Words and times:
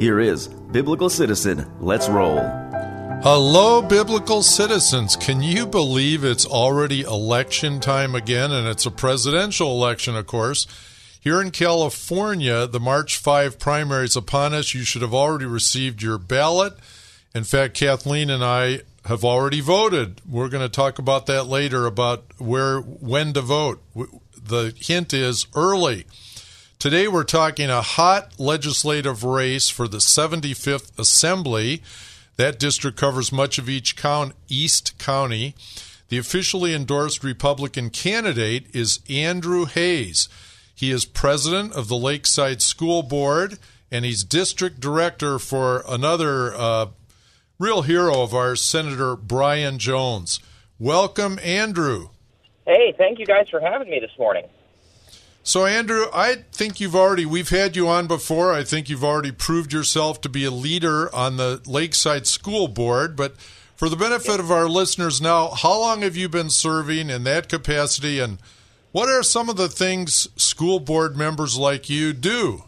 Here 0.00 0.18
is 0.18 0.48
Biblical 0.48 1.08
Citizen. 1.08 1.70
Let's 1.78 2.08
roll. 2.08 2.40
Hello, 3.22 3.80
biblical 3.80 4.42
citizens. 4.42 5.14
Can 5.14 5.40
you 5.40 5.66
believe 5.66 6.24
it's 6.24 6.44
already 6.44 7.02
election 7.02 7.78
time 7.78 8.16
again? 8.16 8.50
And 8.50 8.66
it's 8.66 8.86
a 8.86 8.90
presidential 8.90 9.70
election, 9.70 10.16
of 10.16 10.26
course. 10.26 10.66
Here 11.20 11.40
in 11.40 11.52
California, 11.52 12.66
the 12.66 12.80
March 12.80 13.18
5 13.18 13.60
primary 13.60 14.06
is 14.06 14.16
upon 14.16 14.52
us. 14.52 14.74
You 14.74 14.82
should 14.82 15.02
have 15.02 15.14
already 15.14 15.46
received 15.46 16.02
your 16.02 16.18
ballot. 16.18 16.74
In 17.32 17.44
fact, 17.44 17.74
Kathleen 17.74 18.30
and 18.30 18.42
I 18.42 18.80
have 19.04 19.24
already 19.24 19.60
voted. 19.60 20.20
We're 20.28 20.48
going 20.48 20.66
to 20.66 20.68
talk 20.68 20.98
about 20.98 21.26
that 21.26 21.44
later 21.44 21.86
about 21.86 22.24
where 22.38 22.80
when 22.80 23.32
to 23.34 23.42
vote. 23.42 23.80
The 23.94 24.74
hint 24.76 25.14
is 25.14 25.46
early. 25.54 26.06
Today 26.84 27.08
we're 27.08 27.24
talking 27.24 27.70
a 27.70 27.80
hot 27.80 28.38
legislative 28.38 29.24
race 29.24 29.70
for 29.70 29.88
the 29.88 30.02
75th 30.02 30.98
Assembly. 30.98 31.82
That 32.36 32.58
district 32.58 32.98
covers 32.98 33.32
much 33.32 33.56
of 33.56 33.70
each 33.70 33.96
count, 33.96 34.34
East 34.50 34.98
County. 34.98 35.54
The 36.10 36.18
officially 36.18 36.74
endorsed 36.74 37.24
Republican 37.24 37.88
candidate 37.88 38.66
is 38.74 39.00
Andrew 39.08 39.64
Hayes. 39.64 40.28
He 40.74 40.90
is 40.90 41.06
president 41.06 41.72
of 41.72 41.88
the 41.88 41.96
Lakeside 41.96 42.60
School 42.60 43.02
Board, 43.02 43.58
and 43.90 44.04
he's 44.04 44.22
district 44.22 44.78
director 44.78 45.38
for 45.38 45.84
another 45.88 46.54
uh, 46.54 46.88
real 47.58 47.80
hero 47.80 48.20
of 48.20 48.34
ours, 48.34 48.60
Senator 48.60 49.16
Brian 49.16 49.78
Jones. 49.78 50.38
Welcome, 50.78 51.38
Andrew. 51.42 52.10
Hey, 52.66 52.92
thank 52.98 53.18
you 53.18 53.24
guys 53.24 53.48
for 53.48 53.60
having 53.60 53.88
me 53.88 54.00
this 54.00 54.12
morning. 54.18 54.44
So, 55.46 55.66
Andrew, 55.66 56.06
I 56.14 56.36
think 56.52 56.80
you've 56.80 56.96
already, 56.96 57.26
we've 57.26 57.50
had 57.50 57.76
you 57.76 57.86
on 57.86 58.06
before. 58.06 58.54
I 58.54 58.64
think 58.64 58.88
you've 58.88 59.04
already 59.04 59.30
proved 59.30 59.74
yourself 59.74 60.22
to 60.22 60.30
be 60.30 60.46
a 60.46 60.50
leader 60.50 61.14
on 61.14 61.36
the 61.36 61.60
Lakeside 61.66 62.26
School 62.26 62.66
Board. 62.66 63.14
But 63.14 63.36
for 63.76 63.90
the 63.90 63.94
benefit 63.96 64.40
of 64.40 64.50
our 64.50 64.70
listeners 64.70 65.20
now, 65.20 65.50
how 65.50 65.78
long 65.78 66.00
have 66.00 66.16
you 66.16 66.30
been 66.30 66.48
serving 66.48 67.10
in 67.10 67.24
that 67.24 67.50
capacity? 67.50 68.20
And 68.20 68.38
what 68.92 69.10
are 69.10 69.22
some 69.22 69.50
of 69.50 69.56
the 69.58 69.68
things 69.68 70.28
school 70.34 70.80
board 70.80 71.14
members 71.14 71.58
like 71.58 71.90
you 71.90 72.14
do? 72.14 72.64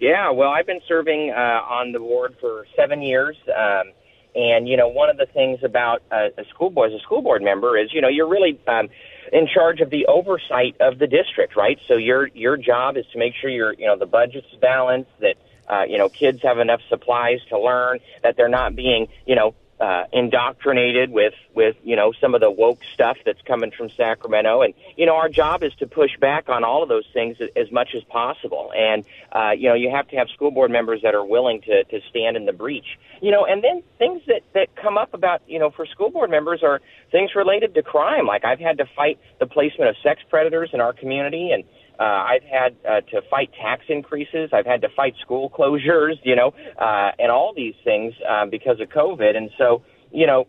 Yeah, 0.00 0.30
well, 0.30 0.48
I've 0.48 0.66
been 0.66 0.80
serving 0.88 1.30
uh, 1.30 1.60
on 1.68 1.92
the 1.92 1.98
board 1.98 2.36
for 2.40 2.66
seven 2.74 3.02
years. 3.02 3.36
Um, 3.54 3.92
and, 4.34 4.66
you 4.66 4.78
know, 4.78 4.88
one 4.88 5.10
of 5.10 5.18
the 5.18 5.26
things 5.26 5.58
about 5.62 6.00
a, 6.10 6.30
a 6.38 6.44
school 6.46 6.70
board 6.70 6.94
as 6.94 6.98
a 6.98 7.02
school 7.02 7.20
board 7.20 7.42
member 7.42 7.76
is, 7.76 7.92
you 7.92 8.00
know, 8.00 8.08
you're 8.08 8.28
really. 8.30 8.58
Um, 8.66 8.88
in 9.32 9.46
charge 9.52 9.80
of 9.80 9.90
the 9.90 10.06
oversight 10.06 10.76
of 10.80 10.98
the 10.98 11.06
district, 11.06 11.56
right? 11.56 11.78
So 11.88 11.96
your 11.96 12.28
your 12.28 12.56
job 12.56 12.96
is 12.96 13.04
to 13.12 13.18
make 13.18 13.34
sure 13.40 13.50
your 13.50 13.74
you 13.74 13.86
know 13.86 13.96
the 13.98 14.06
budget's 14.06 14.46
balanced, 14.60 15.10
that 15.20 15.36
uh, 15.68 15.82
you 15.88 15.98
know 15.98 16.08
kids 16.08 16.40
have 16.42 16.58
enough 16.58 16.80
supplies 16.88 17.38
to 17.50 17.58
learn, 17.58 17.98
that 18.22 18.36
they're 18.36 18.48
not 18.48 18.76
being 18.76 19.06
you 19.26 19.34
know 19.34 19.54
uh, 19.80 20.04
indoctrinated 20.12 21.10
with 21.10 21.34
with 21.54 21.76
you 21.82 21.96
know 21.96 22.12
some 22.20 22.34
of 22.34 22.40
the 22.40 22.50
woke 22.50 22.80
stuff 22.94 23.18
that's 23.26 23.40
coming 23.42 23.70
from 23.70 23.90
Sacramento, 23.90 24.62
and 24.62 24.74
you 24.96 25.04
know 25.04 25.16
our 25.16 25.28
job 25.28 25.62
is 25.62 25.74
to 25.74 25.86
push 25.86 26.16
back 26.18 26.48
on 26.48 26.64
all 26.64 26.82
of 26.82 26.88
those 26.88 27.06
things 27.12 27.36
as 27.54 27.70
much 27.70 27.94
as 27.94 28.02
possible. 28.04 28.72
And 28.76 29.04
uh, 29.32 29.50
you 29.50 29.68
know 29.68 29.74
you 29.74 29.90
have 29.90 30.08
to 30.08 30.16
have 30.16 30.28
school 30.30 30.50
board 30.50 30.70
members 30.70 31.02
that 31.02 31.14
are 31.14 31.24
willing 31.24 31.60
to 31.62 31.84
to 31.84 32.00
stand 32.08 32.36
in 32.36 32.46
the 32.46 32.52
breach. 32.52 32.98
You 33.20 33.32
know, 33.32 33.44
and 33.44 33.62
then 33.62 33.82
things 33.98 34.22
that 34.28 34.42
that 34.54 34.74
come 34.76 34.96
up 34.96 35.12
about 35.12 35.42
you 35.46 35.58
know 35.58 35.70
for 35.70 35.84
school 35.86 36.10
board 36.10 36.30
members 36.30 36.62
are 36.62 36.80
things 37.12 37.34
related 37.34 37.74
to 37.74 37.82
crime. 37.82 38.26
Like 38.26 38.44
I've 38.44 38.60
had 38.60 38.78
to 38.78 38.86
fight 38.96 39.18
the 39.38 39.46
placement 39.46 39.90
of 39.90 39.96
sex 40.02 40.22
predators 40.30 40.70
in 40.72 40.80
our 40.80 40.94
community, 40.94 41.50
and 41.50 41.64
uh, 41.98 42.02
I've 42.02 42.42
had 42.42 42.76
uh, 42.88 43.00
to 43.12 43.22
fight 43.30 43.50
tax 43.60 43.84
increases. 43.88 44.50
I've 44.52 44.66
had 44.66 44.82
to 44.82 44.88
fight 44.90 45.14
school 45.20 45.50
closures, 45.58 46.16
you 46.22 46.36
know, 46.36 46.54
uh, 46.78 47.12
and 47.18 47.30
all 47.30 47.52
these 47.54 47.74
things 47.84 48.14
uh, 48.28 48.46
because 48.46 48.80
of 48.80 48.88
COVID. 48.88 49.36
And 49.36 49.50
so, 49.58 49.82
you 50.12 50.26
know, 50.26 50.46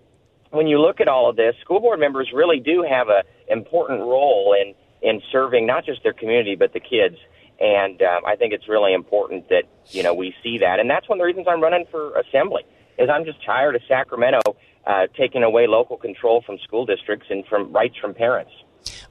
when 0.52 0.68
you 0.68 0.80
look 0.80 1.02
at 1.02 1.08
all 1.08 1.30
of 1.30 1.35
this, 1.35 1.56
school 1.62 1.80
board 1.80 2.00
members 2.00 2.31
really 2.34 2.59
do 2.59 2.85
have 2.88 3.09
a 3.09 3.24
important 3.50 4.00
role 4.00 4.56
in 4.59 4.74
in 5.02 5.22
serving 5.31 5.68
not 5.68 5.85
just 5.85 6.02
their 6.03 6.13
community 6.13 6.56
but 6.56 6.74
the 6.74 6.80
kids. 6.80 7.18
And 7.59 8.02
um, 8.02 8.25
I 8.25 8.35
think 8.35 8.53
it's 8.53 8.68
really 8.68 8.94
important 8.94 9.50
that 9.50 9.64
you 9.88 10.03
know 10.03 10.14
we 10.14 10.34
see 10.44 10.59
that. 10.59 10.79
And 10.79 10.90
that's 10.90 11.08
one 11.09 11.18
of 11.18 11.22
the 11.22 11.25
reasons 11.25 11.47
I'm 11.50 11.62
running 11.62 11.85
for 11.90 12.18
assembly 12.19 12.64
is 12.97 13.09
I'm 13.09 13.25
just 13.25 13.44
tired 13.46 13.75
of 13.75 13.81
Sacramento 13.88 14.40
uh, 14.85 15.08
taking 15.18 15.44
away 15.44 15.68
local 15.68 15.97
control 15.97 16.41
from 16.46 16.58
school 16.59 16.85
districts 16.85 17.28
and 17.29 17.46
from 17.46 17.72
rights 17.72 17.96
from 18.02 18.14
parents. 18.14 18.52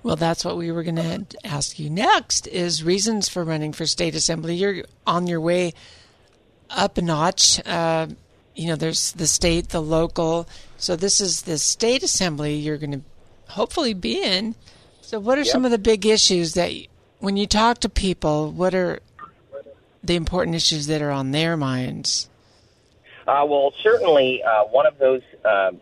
Well, 0.03 0.16
that's 0.16 0.44
what 0.44 0.56
we 0.56 0.71
were 0.71 0.82
going 0.82 0.97
to 0.97 1.27
ask 1.44 1.78
you 1.78 1.91
next 1.91 2.47
is 2.47 2.84
reasons 2.84 3.28
for 3.28 3.44
running 3.44 3.72
for 3.72 3.87
state 3.87 4.15
assembly. 4.15 4.54
You're 4.54 4.84
on 5.06 5.27
your 5.27 5.41
way 5.41 5.75
up 6.71 6.99
a 6.99 7.03
notch. 7.03 7.60
Uh, 7.66 8.09
you 8.54 8.69
know, 8.69 8.77
there's 8.77 9.12
the 9.12 9.27
state, 9.27 9.71
the 9.71 9.82
local. 9.82 10.49
So 10.77 10.97
this 10.97 11.21
is 11.21 11.43
the 11.43 11.59
state 11.59 12.03
assembly 12.03 12.54
you're 12.54 12.78
going 12.78 12.93
to 12.93 13.00
hopefully 13.49 13.94
be 13.94 14.22
in. 14.22 14.54
So 15.03 15.21
what 15.21 15.38
are 15.38 15.43
yep. 15.43 15.53
some 15.53 15.65
of 15.65 15.71
the 15.71 15.78
big 15.78 16.06
issues 16.06 16.54
that 16.54 16.72
when 17.19 17.37
you 17.37 17.47
talk 17.47 17.78
to 17.78 17.88
people, 17.88 18.50
what 18.50 18.75
are 18.75 19.00
the 20.03 20.16
important 20.16 20.56
issues 20.56 20.87
that 20.87 21.03
are 21.03 21.10
on 21.10 21.33
their 21.33 21.56
minds? 21.56 22.28
Uh, 23.27 23.44
well, 23.47 23.72
certainly 23.83 24.43
uh, 24.43 24.65
one 24.65 24.87
of 24.87 24.98
those 24.98 25.22
uh, 25.44 25.72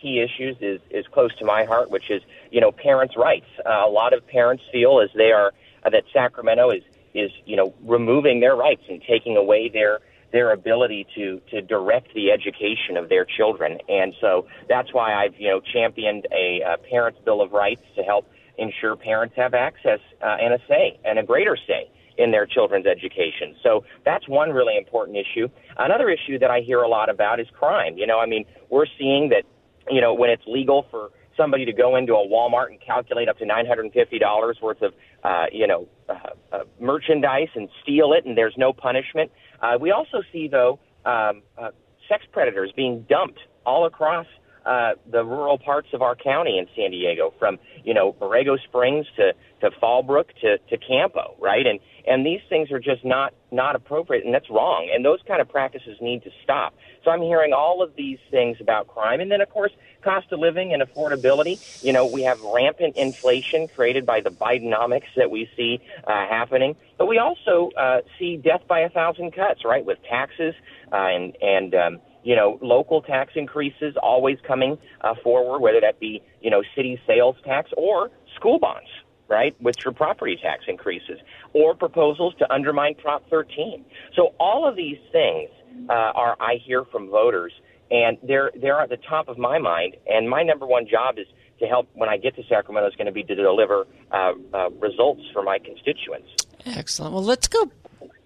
key 0.00 0.20
issues 0.20 0.56
is, 0.60 0.80
is 0.90 1.06
close 1.08 1.34
to 1.36 1.44
my 1.44 1.64
heart, 1.64 1.90
which 1.90 2.10
is 2.10 2.22
you 2.54 2.60
know 2.60 2.70
parents' 2.70 3.16
rights. 3.16 3.50
Uh, 3.66 3.84
a 3.84 3.90
lot 3.90 4.12
of 4.12 4.24
parents 4.28 4.62
feel 4.70 5.00
as 5.00 5.10
they 5.16 5.32
are 5.32 5.52
uh, 5.84 5.90
that 5.90 6.04
Sacramento 6.12 6.70
is 6.70 6.84
is 7.12 7.32
you 7.44 7.56
know 7.56 7.74
removing 7.82 8.38
their 8.38 8.54
rights 8.54 8.82
and 8.88 9.02
taking 9.02 9.36
away 9.36 9.68
their 9.68 9.98
their 10.32 10.52
ability 10.52 11.04
to 11.16 11.40
to 11.50 11.60
direct 11.60 12.14
the 12.14 12.30
education 12.30 12.96
of 12.96 13.08
their 13.08 13.24
children, 13.24 13.78
and 13.88 14.14
so 14.20 14.46
that's 14.68 14.94
why 14.94 15.12
I've 15.12 15.34
you 15.36 15.48
know 15.48 15.60
championed 15.60 16.28
a, 16.30 16.60
a 16.60 16.78
parents' 16.78 17.18
bill 17.24 17.42
of 17.42 17.50
rights 17.50 17.82
to 17.96 18.02
help 18.02 18.30
ensure 18.56 18.94
parents 18.94 19.34
have 19.36 19.52
access 19.52 19.98
uh, 20.22 20.36
and 20.40 20.54
a 20.54 20.60
say 20.68 21.00
and 21.04 21.18
a 21.18 21.24
greater 21.24 21.56
say 21.66 21.90
in 22.16 22.30
their 22.30 22.46
children's 22.46 22.86
education. 22.86 23.56
So 23.64 23.84
that's 24.04 24.28
one 24.28 24.50
really 24.50 24.76
important 24.78 25.16
issue. 25.16 25.48
Another 25.76 26.08
issue 26.08 26.38
that 26.38 26.52
I 26.52 26.60
hear 26.60 26.82
a 26.82 26.88
lot 26.88 27.08
about 27.10 27.40
is 27.40 27.48
crime. 27.58 27.98
You 27.98 28.06
know, 28.06 28.20
I 28.20 28.26
mean, 28.26 28.44
we're 28.70 28.86
seeing 28.96 29.30
that, 29.30 29.42
you 29.90 30.00
know, 30.00 30.14
when 30.14 30.30
it's 30.30 30.44
legal 30.46 30.86
for 30.92 31.10
somebody 31.36 31.64
to 31.64 31.72
go 31.72 31.96
into 31.96 32.14
a 32.14 32.26
Walmart 32.26 32.68
and 32.68 32.80
calculate 32.80 33.28
up 33.28 33.38
to 33.38 33.44
$950 33.44 34.62
worth 34.62 34.82
of, 34.82 34.92
uh, 35.22 35.46
you 35.52 35.66
know, 35.66 35.88
uh, 36.08 36.14
uh, 36.52 36.58
merchandise 36.80 37.48
and 37.54 37.68
steal 37.82 38.12
it, 38.12 38.24
and 38.24 38.36
there's 38.36 38.54
no 38.56 38.72
punishment. 38.72 39.30
Uh, 39.60 39.78
we 39.80 39.90
also 39.90 40.22
see, 40.32 40.48
though, 40.48 40.78
um, 41.04 41.42
uh, 41.58 41.70
sex 42.08 42.24
predators 42.32 42.72
being 42.74 43.06
dumped 43.08 43.40
all 43.64 43.86
across 43.86 44.26
uh, 44.66 44.92
the 45.10 45.22
rural 45.24 45.58
parts 45.58 45.88
of 45.92 46.02
our 46.02 46.16
county 46.16 46.58
in 46.58 46.66
San 46.74 46.90
Diego, 46.90 47.34
from 47.38 47.58
you 47.84 47.92
know 47.92 48.14
Borrego 48.14 48.56
Springs 48.62 49.06
to 49.16 49.32
to 49.60 49.70
Fallbrook 49.78 50.28
to 50.40 50.58
to 50.58 50.78
Campo, 50.78 51.36
right? 51.38 51.66
And 51.66 51.80
and 52.06 52.24
these 52.24 52.40
things 52.48 52.70
are 52.70 52.78
just 52.78 53.04
not 53.04 53.34
not 53.50 53.76
appropriate, 53.76 54.24
and 54.24 54.34
that's 54.34 54.50
wrong. 54.50 54.90
And 54.92 55.04
those 55.04 55.20
kind 55.26 55.40
of 55.40 55.48
practices 55.48 55.96
need 56.00 56.22
to 56.24 56.30
stop. 56.42 56.74
So 57.04 57.10
I'm 57.10 57.22
hearing 57.22 57.52
all 57.52 57.82
of 57.82 57.94
these 57.96 58.18
things 58.30 58.56
about 58.60 58.88
crime, 58.88 59.20
and 59.20 59.30
then 59.30 59.40
of 59.40 59.48
course 59.50 59.72
cost 60.02 60.26
of 60.32 60.38
living 60.38 60.72
and 60.72 60.82
affordability. 60.82 61.58
You 61.80 61.92
know, 61.92 62.06
we 62.06 62.22
have 62.22 62.38
rampant 62.40 62.96
inflation 62.96 63.68
created 63.74 64.04
by 64.04 64.20
the 64.20 64.30
Bidenomics 64.30 65.08
that 65.16 65.30
we 65.30 65.48
see 65.56 65.78
uh, 66.06 66.26
happening, 66.28 66.76
but 66.98 67.06
we 67.06 67.18
also 67.18 67.70
uh, 67.78 67.98
see 68.18 68.36
death 68.36 68.62
by 68.68 68.80
a 68.80 68.90
thousand 68.90 69.34
cuts, 69.34 69.60
right? 69.64 69.84
With 69.84 69.98
taxes 70.08 70.54
uh, 70.92 70.96
and 70.96 71.36
and 71.40 71.74
um, 71.74 71.98
you 72.22 72.36
know 72.36 72.58
local 72.62 73.02
tax 73.02 73.32
increases 73.36 73.94
always 74.02 74.38
coming 74.46 74.78
uh, 75.00 75.14
forward, 75.22 75.60
whether 75.60 75.80
that 75.80 76.00
be 76.00 76.22
you 76.40 76.50
know 76.50 76.62
city 76.76 77.00
sales 77.06 77.36
tax 77.44 77.70
or 77.76 78.10
school 78.36 78.58
bonds 78.58 78.88
right, 79.28 79.54
which 79.60 79.86
are 79.86 79.92
property 79.92 80.38
tax 80.40 80.64
increases, 80.68 81.18
or 81.52 81.74
proposals 81.74 82.34
to 82.38 82.52
undermine 82.52 82.94
Prop 82.94 83.28
13. 83.30 83.84
So 84.14 84.34
all 84.38 84.68
of 84.68 84.76
these 84.76 84.98
things 85.12 85.50
uh, 85.88 85.92
are 85.92 86.36
I 86.40 86.56
hear 86.64 86.84
from 86.84 87.08
voters, 87.08 87.52
and 87.90 88.18
they're 88.22 88.50
they're 88.60 88.80
at 88.80 88.90
the 88.90 88.96
top 88.96 89.28
of 89.28 89.38
my 89.38 89.58
mind. 89.58 89.96
And 90.06 90.28
my 90.28 90.42
number 90.42 90.66
one 90.66 90.86
job 90.86 91.18
is 91.18 91.26
to 91.60 91.66
help 91.66 91.88
when 91.94 92.08
I 92.08 92.16
get 92.16 92.36
to 92.36 92.42
Sacramento 92.48 92.88
is 92.88 92.96
going 92.96 93.06
to 93.06 93.12
be 93.12 93.22
to 93.22 93.34
deliver 93.34 93.86
uh, 94.10 94.32
uh, 94.52 94.70
results 94.70 95.22
for 95.32 95.42
my 95.42 95.58
constituents. 95.58 96.28
Excellent. 96.66 97.12
Well, 97.12 97.24
let's 97.24 97.48
go 97.48 97.70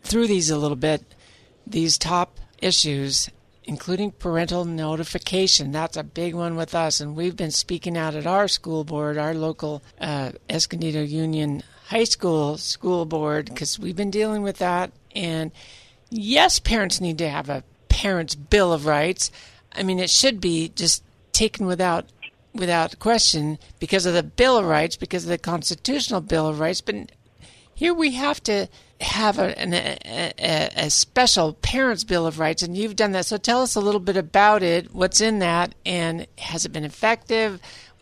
through 0.02 0.26
these 0.28 0.50
a 0.50 0.58
little 0.58 0.76
bit. 0.76 1.02
These 1.66 1.98
top 1.98 2.38
issues 2.60 3.28
including 3.68 4.10
parental 4.10 4.64
notification. 4.64 5.70
That's 5.72 5.98
a 5.98 6.02
big 6.02 6.34
one 6.34 6.56
with 6.56 6.74
us, 6.74 7.00
and 7.00 7.14
we've 7.14 7.36
been 7.36 7.50
speaking 7.50 7.98
out 7.98 8.14
at 8.14 8.26
our 8.26 8.48
school 8.48 8.82
board, 8.82 9.18
our 9.18 9.34
local 9.34 9.82
uh, 10.00 10.32
Escondido 10.48 11.02
Union 11.02 11.62
High 11.88 12.04
School 12.04 12.56
school 12.56 13.04
board, 13.04 13.50
because 13.50 13.78
we've 13.78 13.94
been 13.94 14.10
dealing 14.10 14.42
with 14.42 14.56
that. 14.56 14.90
And 15.14 15.52
yes, 16.08 16.58
parents 16.58 16.98
need 16.98 17.18
to 17.18 17.28
have 17.28 17.50
a 17.50 17.62
parent's 17.90 18.34
bill 18.34 18.72
of 18.72 18.86
rights. 18.86 19.30
I 19.72 19.82
mean, 19.82 19.98
it 19.98 20.08
should 20.08 20.40
be 20.40 20.70
just 20.70 21.04
taken 21.32 21.66
without 21.66 22.06
without 22.54 22.98
question 22.98 23.58
because 23.78 24.06
of 24.06 24.14
the 24.14 24.22
Bill 24.22 24.56
of 24.56 24.64
Rights, 24.64 24.96
because 24.96 25.24
of 25.24 25.30
the 25.30 25.38
Constitutional 25.38 26.22
Bill 26.22 26.48
of 26.48 26.58
Rights. 26.58 26.80
But 26.80 27.12
here 27.74 27.92
we 27.92 28.12
have 28.12 28.42
to 28.44 28.68
have 29.00 29.38
a, 29.38 29.54
a, 29.64 30.70
a, 30.76 30.90
special 30.90 31.52
parents' 31.54 32.04
bill 32.04 32.26
of 32.26 32.38
rights, 32.38 32.62
and 32.62 32.76
you've 32.76 32.96
done 32.96 33.12
that. 33.12 33.26
So 33.26 33.36
tell 33.36 33.62
us 33.62 33.76
a 33.76 33.80
little 33.80 34.00
bit 34.00 34.16
about 34.16 34.62
it. 34.62 34.92
What's 34.92 35.20
in 35.20 35.38
that, 35.38 35.74
and 35.86 36.26
has 36.38 36.64
it 36.64 36.72
been 36.72 36.84
effective? 36.84 37.60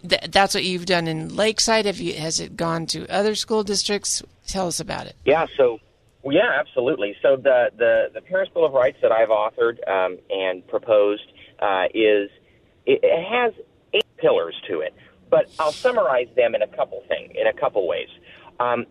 Th- 0.08 0.22
that's 0.30 0.54
what 0.54 0.64
you've 0.64 0.86
done 0.86 1.06
in 1.06 1.34
Lakeside. 1.34 1.84
Have 1.84 2.00
you? 2.00 2.14
Has 2.14 2.40
it 2.40 2.56
gone 2.56 2.86
to 2.86 3.06
other 3.08 3.34
school 3.34 3.62
districts? 3.62 4.22
Tell 4.46 4.66
us 4.66 4.80
about 4.80 5.06
it. 5.06 5.16
Yeah. 5.24 5.46
So. 5.56 5.80
Yeah, 6.28 6.58
absolutely. 6.58 7.16
So 7.22 7.36
the, 7.36 7.70
the, 7.76 8.10
the 8.12 8.20
Parents' 8.20 8.52
Bill 8.52 8.64
of 8.64 8.72
Rights 8.72 8.98
that 9.00 9.12
I've 9.12 9.28
authored 9.28 9.78
um, 9.88 10.18
and 10.28 10.66
proposed 10.66 11.22
uh, 11.60 11.84
is 11.94 12.30
it, 12.84 12.98
it 13.00 13.24
has 13.24 13.52
eight 13.94 14.16
pillars 14.16 14.56
to 14.66 14.80
it, 14.80 14.92
but 15.30 15.48
I'll 15.60 15.70
summarize 15.70 16.26
them 16.34 16.56
in 16.56 16.62
a 16.62 16.66
couple 16.66 17.00
things 17.06 17.30
in 17.36 17.46
a 17.46 17.52
couple 17.52 17.86
ways. 17.86 18.08
Um, 18.58 18.86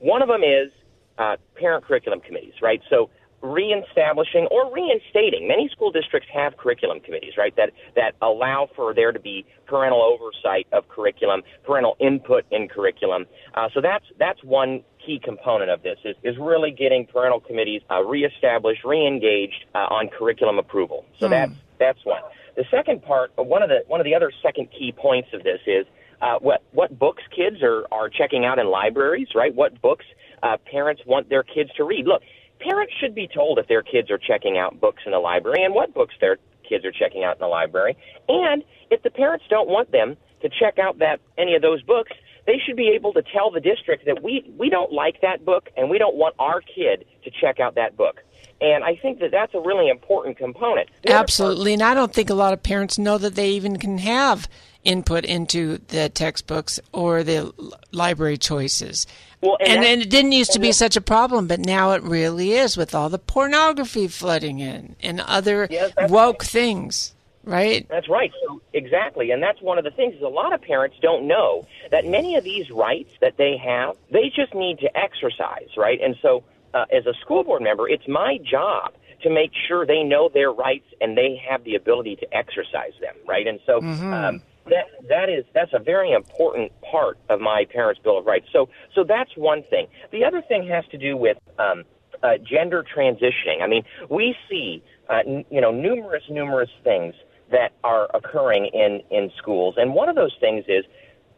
one 0.00 0.20
of 0.20 0.28
them 0.28 0.42
is 0.42 0.72
uh, 1.18 1.36
parent 1.56 1.84
curriculum 1.84 2.20
committees, 2.20 2.54
right? 2.62 2.80
So 2.90 3.10
reestablishing 3.44 4.48
or 4.50 4.72
reinstating. 4.72 5.46
Many 5.46 5.68
school 5.68 5.92
districts 5.92 6.28
have 6.32 6.56
curriculum 6.56 7.00
committees, 7.00 7.34
right? 7.36 7.54
That 7.56 7.70
that 7.94 8.14
allow 8.22 8.68
for 8.74 8.94
there 8.94 9.12
to 9.12 9.20
be 9.20 9.44
parental 9.66 10.00
oversight 10.00 10.66
of 10.72 10.88
curriculum, 10.88 11.42
parental 11.64 11.96
input 12.00 12.44
in 12.50 12.68
curriculum. 12.68 13.26
Uh, 13.52 13.68
so 13.74 13.80
that's 13.82 14.06
that's 14.18 14.42
one 14.42 14.82
key 15.04 15.20
component 15.22 15.70
of 15.70 15.82
this 15.82 15.98
is, 16.04 16.16
is 16.22 16.36
really 16.38 16.70
getting 16.70 17.06
parental 17.06 17.40
committees 17.40 17.82
uh, 17.90 18.02
reestablished, 18.02 18.82
reengaged 18.82 19.68
uh, 19.74 19.78
on 19.90 20.08
curriculum 20.08 20.58
approval. 20.58 21.04
So 21.20 21.26
hmm. 21.26 21.32
that's 21.32 21.52
that's 21.78 22.04
one. 22.04 22.22
The 22.56 22.64
second 22.70 23.02
part, 23.02 23.32
one 23.36 23.62
of 23.62 23.68
the 23.68 23.80
one 23.88 24.00
of 24.00 24.04
the 24.04 24.14
other 24.14 24.32
second 24.42 24.68
key 24.70 24.92
points 24.96 25.28
of 25.34 25.42
this 25.42 25.60
is 25.66 25.86
uh, 26.24 26.38
what 26.40 26.62
what 26.72 26.98
books 26.98 27.22
kids 27.36 27.62
are 27.62 27.84
are 27.92 28.08
checking 28.08 28.44
out 28.46 28.58
in 28.58 28.66
libraries, 28.66 29.28
right? 29.34 29.54
What 29.54 29.80
books 29.82 30.06
uh, 30.42 30.56
parents 30.70 31.02
want 31.06 31.28
their 31.28 31.42
kids 31.42 31.70
to 31.76 31.84
read. 31.84 32.06
Look, 32.06 32.22
parents 32.60 32.94
should 32.98 33.14
be 33.14 33.28
told 33.28 33.58
if 33.58 33.68
their 33.68 33.82
kids 33.82 34.10
are 34.10 34.18
checking 34.18 34.56
out 34.56 34.80
books 34.80 35.02
in 35.04 35.12
the 35.12 35.18
library 35.18 35.62
and 35.62 35.74
what 35.74 35.92
books 35.92 36.14
their 36.20 36.38
kids 36.66 36.84
are 36.84 36.92
checking 36.92 37.24
out 37.24 37.36
in 37.36 37.40
the 37.40 37.46
library. 37.46 37.96
And 38.28 38.64
if 38.90 39.02
the 39.02 39.10
parents 39.10 39.44
don't 39.50 39.68
want 39.68 39.92
them 39.92 40.16
to 40.40 40.48
check 40.48 40.78
out 40.78 40.98
that 40.98 41.20
any 41.36 41.54
of 41.56 41.62
those 41.62 41.82
books, 41.82 42.12
they 42.46 42.58
should 42.64 42.76
be 42.76 42.88
able 42.88 43.12
to 43.12 43.22
tell 43.22 43.50
the 43.50 43.60
district 43.60 44.06
that 44.06 44.22
we 44.22 44.50
we 44.56 44.70
don't 44.70 44.92
like 44.92 45.20
that 45.20 45.44
book 45.44 45.68
and 45.76 45.90
we 45.90 45.98
don't 45.98 46.16
want 46.16 46.34
our 46.38 46.62
kid 46.62 47.04
to 47.24 47.30
check 47.30 47.60
out 47.60 47.74
that 47.74 47.98
book. 47.98 48.22
And 48.62 48.82
I 48.82 48.96
think 48.96 49.18
that 49.18 49.30
that's 49.30 49.52
a 49.52 49.60
really 49.60 49.90
important 49.90 50.38
component. 50.38 50.88
Absolutely, 51.06 51.74
and 51.74 51.82
I 51.82 51.92
don't 51.92 52.14
think 52.14 52.30
a 52.30 52.34
lot 52.34 52.54
of 52.54 52.62
parents 52.62 52.98
know 52.98 53.18
that 53.18 53.34
they 53.34 53.50
even 53.50 53.78
can 53.78 53.98
have 53.98 54.48
input 54.84 55.24
into 55.24 55.78
the 55.88 56.08
textbooks 56.08 56.78
or 56.92 57.22
the 57.22 57.52
library 57.90 58.36
choices. 58.36 59.06
Well, 59.40 59.58
and, 59.60 59.84
and, 59.84 60.00
it 60.00 60.08
didn't 60.08 60.32
used 60.32 60.52
to 60.52 60.58
be 60.58 60.72
such 60.72 60.96
a 60.96 61.02
problem, 61.02 61.46
but 61.46 61.60
now 61.60 61.92
it 61.92 62.02
really 62.02 62.52
is 62.52 62.76
with 62.76 62.94
all 62.94 63.10
the 63.10 63.18
pornography 63.18 64.08
flooding 64.08 64.58
in 64.58 64.96
and 65.02 65.20
other 65.20 65.68
yes, 65.70 65.92
woke 66.08 66.42
right. 66.42 66.50
things, 66.50 67.14
right? 67.42 67.86
That's 67.90 68.08
right. 68.08 68.32
So 68.46 68.62
exactly, 68.72 69.32
and 69.32 69.42
that's 69.42 69.60
one 69.60 69.76
of 69.76 69.84
the 69.84 69.90
things 69.90 70.14
is 70.14 70.22
a 70.22 70.28
lot 70.28 70.54
of 70.54 70.62
parents 70.62 70.96
don't 71.02 71.26
know 71.26 71.66
that 71.90 72.06
many 72.06 72.36
of 72.36 72.44
these 72.44 72.70
rights 72.70 73.10
that 73.20 73.36
they 73.36 73.58
have, 73.58 73.96
they 74.10 74.32
just 74.34 74.54
need 74.54 74.78
to 74.78 74.96
exercise, 74.96 75.68
right? 75.76 76.00
And 76.00 76.16
so, 76.22 76.42
uh, 76.72 76.86
as 76.90 77.06
a 77.06 77.12
school 77.20 77.44
board 77.44 77.62
member, 77.62 77.86
it's 77.86 78.08
my 78.08 78.38
job 78.38 78.94
to 79.22 79.30
make 79.30 79.52
sure 79.68 79.84
they 79.84 80.02
know 80.02 80.30
their 80.30 80.52
rights 80.52 80.86
and 81.02 81.18
they 81.18 81.40
have 81.48 81.64
the 81.64 81.74
ability 81.74 82.16
to 82.16 82.34
exercise 82.34 82.92
them, 83.00 83.14
right? 83.26 83.46
And 83.46 83.60
so. 83.66 83.80
Mm-hmm. 83.80 84.12
Um, 84.12 84.42
that 84.66 84.86
that 85.08 85.28
is 85.28 85.44
that's 85.54 85.72
a 85.72 85.78
very 85.78 86.12
important 86.12 86.72
part 86.90 87.18
of 87.28 87.40
my 87.40 87.66
parents' 87.72 88.00
bill 88.02 88.18
of 88.18 88.26
rights. 88.26 88.46
So 88.52 88.68
so 88.94 89.04
that's 89.04 89.30
one 89.36 89.62
thing. 89.64 89.86
The 90.10 90.24
other 90.24 90.42
thing 90.42 90.66
has 90.68 90.84
to 90.90 90.98
do 90.98 91.16
with 91.16 91.36
um, 91.58 91.84
uh, 92.22 92.38
gender 92.38 92.84
transitioning. 92.84 93.62
I 93.62 93.66
mean, 93.66 93.84
we 94.08 94.34
see 94.48 94.82
uh, 95.10 95.20
n- 95.26 95.44
you 95.50 95.60
know 95.60 95.70
numerous 95.70 96.22
numerous 96.30 96.70
things 96.82 97.14
that 97.50 97.72
are 97.82 98.08
occurring 98.14 98.66
in 98.72 99.02
in 99.10 99.30
schools, 99.36 99.74
and 99.76 99.94
one 99.94 100.08
of 100.08 100.16
those 100.16 100.36
things 100.40 100.64
is 100.68 100.84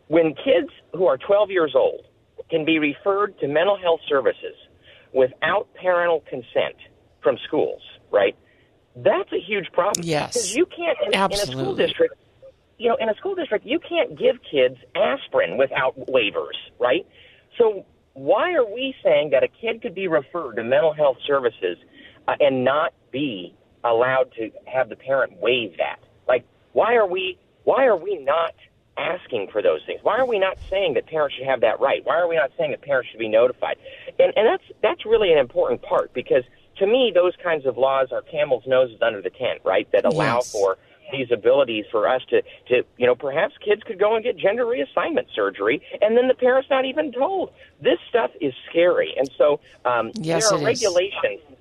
when 0.08 0.34
kids 0.34 0.68
who 0.92 1.06
are 1.06 1.18
12 1.18 1.50
years 1.50 1.72
old 1.74 2.04
can 2.48 2.64
be 2.64 2.78
referred 2.78 3.36
to 3.40 3.48
mental 3.48 3.76
health 3.76 4.00
services 4.08 4.54
without 5.12 5.66
parental 5.74 6.22
consent 6.28 6.76
from 7.22 7.36
schools, 7.44 7.82
right? 8.12 8.36
That's 8.94 9.32
a 9.32 9.40
huge 9.40 9.72
problem. 9.72 10.06
Yes. 10.06 10.32
Because 10.32 10.56
you 10.56 10.66
can't, 10.66 10.96
in, 11.06 11.14
in, 11.14 11.32
a 11.32 11.36
school 11.36 11.74
district, 11.74 12.14
you 12.78 12.88
know, 12.88 12.96
in 13.00 13.08
a 13.08 13.14
school 13.14 13.34
district, 13.34 13.66
you 13.66 13.78
can't 13.78 14.18
give 14.18 14.36
kids 14.48 14.76
aspirin 14.94 15.56
without 15.56 15.98
waivers, 16.08 16.56
right? 16.78 17.06
So 17.58 17.86
why 18.14 18.54
are 18.54 18.64
we 18.64 18.94
saying 19.02 19.30
that 19.30 19.42
a 19.42 19.48
kid 19.48 19.82
could 19.82 19.94
be 19.94 20.08
referred 20.08 20.56
to 20.56 20.64
mental 20.64 20.92
health 20.92 21.18
services 21.26 21.78
uh, 22.28 22.34
and 22.40 22.64
not 22.64 22.92
be 23.10 23.54
allowed 23.84 24.32
to 24.38 24.50
have 24.66 24.88
the 24.88 24.96
parent 24.96 25.40
waive 25.40 25.76
that? 25.78 26.00
Like, 26.26 26.44
why 26.72 26.94
are 26.94 27.06
we 27.06 27.38
why 27.64 27.86
are 27.86 27.96
we 27.96 28.18
not 28.18 28.54
asking 28.96 29.48
for 29.50 29.60
those 29.60 29.80
things? 29.86 30.00
Why 30.02 30.18
are 30.18 30.26
we 30.26 30.38
not 30.38 30.56
saying 30.70 30.94
that 30.94 31.06
parents 31.06 31.36
should 31.36 31.46
have 31.46 31.60
that 31.62 31.80
right? 31.80 32.04
Why 32.04 32.16
are 32.16 32.28
we 32.28 32.36
not 32.36 32.52
saying 32.56 32.70
that 32.70 32.82
parents 32.82 33.10
should 33.10 33.18
be 33.18 33.28
notified? 33.28 33.76
And 34.18 34.32
and 34.36 34.46
that's 34.46 34.64
that's 34.82 35.06
really 35.06 35.32
an 35.32 35.38
important 35.38 35.82
part 35.82 36.12
because 36.12 36.44
to 36.78 36.86
me, 36.86 37.10
those 37.14 37.32
kinds 37.42 37.66
of 37.66 37.78
laws 37.78 38.08
are 38.12 38.22
camel's 38.22 38.66
noses 38.66 38.98
under 39.00 39.22
the 39.22 39.30
tent, 39.30 39.60
right? 39.64 39.90
That 39.92 40.04
allow 40.04 40.36
yes. 40.36 40.52
for 40.52 40.76
these 41.12 41.30
abilities 41.32 41.84
for 41.90 42.08
us 42.08 42.22
to, 42.30 42.42
to, 42.68 42.84
you 42.96 43.06
know, 43.06 43.14
perhaps 43.14 43.54
kids 43.64 43.82
could 43.82 43.98
go 43.98 44.14
and 44.14 44.24
get 44.24 44.36
gender 44.36 44.64
reassignment 44.64 45.26
surgery, 45.34 45.82
and 46.00 46.16
then 46.16 46.28
the 46.28 46.34
parents 46.34 46.68
not 46.70 46.84
even 46.84 47.12
told. 47.12 47.52
This 47.80 47.98
stuff 48.08 48.30
is 48.40 48.54
scary, 48.68 49.14
and 49.16 49.30
so 49.36 49.60
um, 49.84 50.12
yes, 50.14 50.48
there 50.48 50.58
are 50.58 50.64
regulations. 50.64 51.40
Is. 51.50 51.56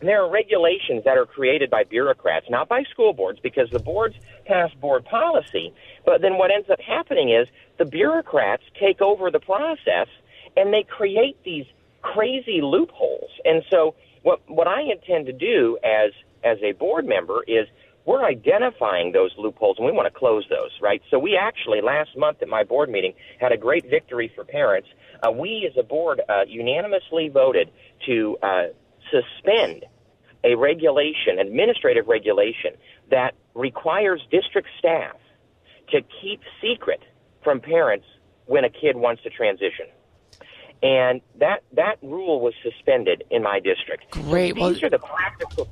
There 0.00 0.22
are 0.22 0.30
regulations 0.30 1.04
that 1.04 1.16
are 1.16 1.24
created 1.24 1.70
by 1.70 1.84
bureaucrats, 1.84 2.50
not 2.50 2.68
by 2.68 2.82
school 2.84 3.14
boards, 3.14 3.40
because 3.40 3.70
the 3.70 3.78
boards 3.78 4.14
pass 4.44 4.72
board 4.74 5.06
policy. 5.06 5.72
But 6.04 6.20
then 6.20 6.36
what 6.36 6.50
ends 6.50 6.68
up 6.68 6.80
happening 6.80 7.30
is 7.30 7.48
the 7.78 7.86
bureaucrats 7.86 8.62
take 8.78 9.00
over 9.00 9.30
the 9.30 9.40
process 9.40 10.08
and 10.54 10.72
they 10.72 10.82
create 10.82 11.42
these 11.44 11.64
crazy 12.02 12.60
loopholes. 12.60 13.30
And 13.44 13.62
so 13.70 13.94
what 14.22 14.40
what 14.48 14.68
I 14.68 14.82
intend 14.82 15.26
to 15.26 15.32
do 15.32 15.78
as 15.82 16.12
as 16.44 16.58
a 16.62 16.72
board 16.72 17.06
member 17.06 17.42
is 17.46 17.66
we're 18.06 18.24
identifying 18.24 19.12
those 19.12 19.32
loopholes 19.36 19.76
and 19.78 19.84
we 19.84 19.92
want 19.92 20.06
to 20.06 20.16
close 20.16 20.46
those, 20.48 20.70
right? 20.80 21.02
So 21.10 21.18
we 21.18 21.36
actually 21.36 21.80
last 21.82 22.16
month 22.16 22.40
at 22.40 22.48
my 22.48 22.62
board 22.62 22.88
meeting 22.88 23.12
had 23.40 23.50
a 23.52 23.56
great 23.56 23.90
victory 23.90 24.32
for 24.34 24.44
parents. 24.44 24.88
Uh, 25.22 25.32
we 25.32 25.68
as 25.70 25.76
a 25.76 25.82
board 25.82 26.22
uh, 26.28 26.42
unanimously 26.46 27.28
voted 27.28 27.68
to 28.06 28.38
uh, 28.42 28.66
suspend 29.10 29.84
a 30.44 30.54
regulation, 30.54 31.40
administrative 31.40 32.06
regulation 32.06 32.74
that 33.10 33.34
requires 33.54 34.20
district 34.30 34.68
staff 34.78 35.16
to 35.90 36.00
keep 36.22 36.40
secret 36.62 37.00
from 37.42 37.60
parents 37.60 38.06
when 38.46 38.64
a 38.64 38.70
kid 38.70 38.96
wants 38.96 39.22
to 39.24 39.30
transition. 39.30 39.86
And 40.82 41.22
that 41.40 41.64
that 41.72 41.96
rule 42.02 42.40
was 42.40 42.54
suspended 42.62 43.24
in 43.30 43.42
my 43.42 43.58
district. 43.58 44.10
Great. 44.10 44.54
These 44.54 44.62
Well- 44.62 44.84
are 44.84 44.90
the 44.90 44.98
practical. 44.98 45.68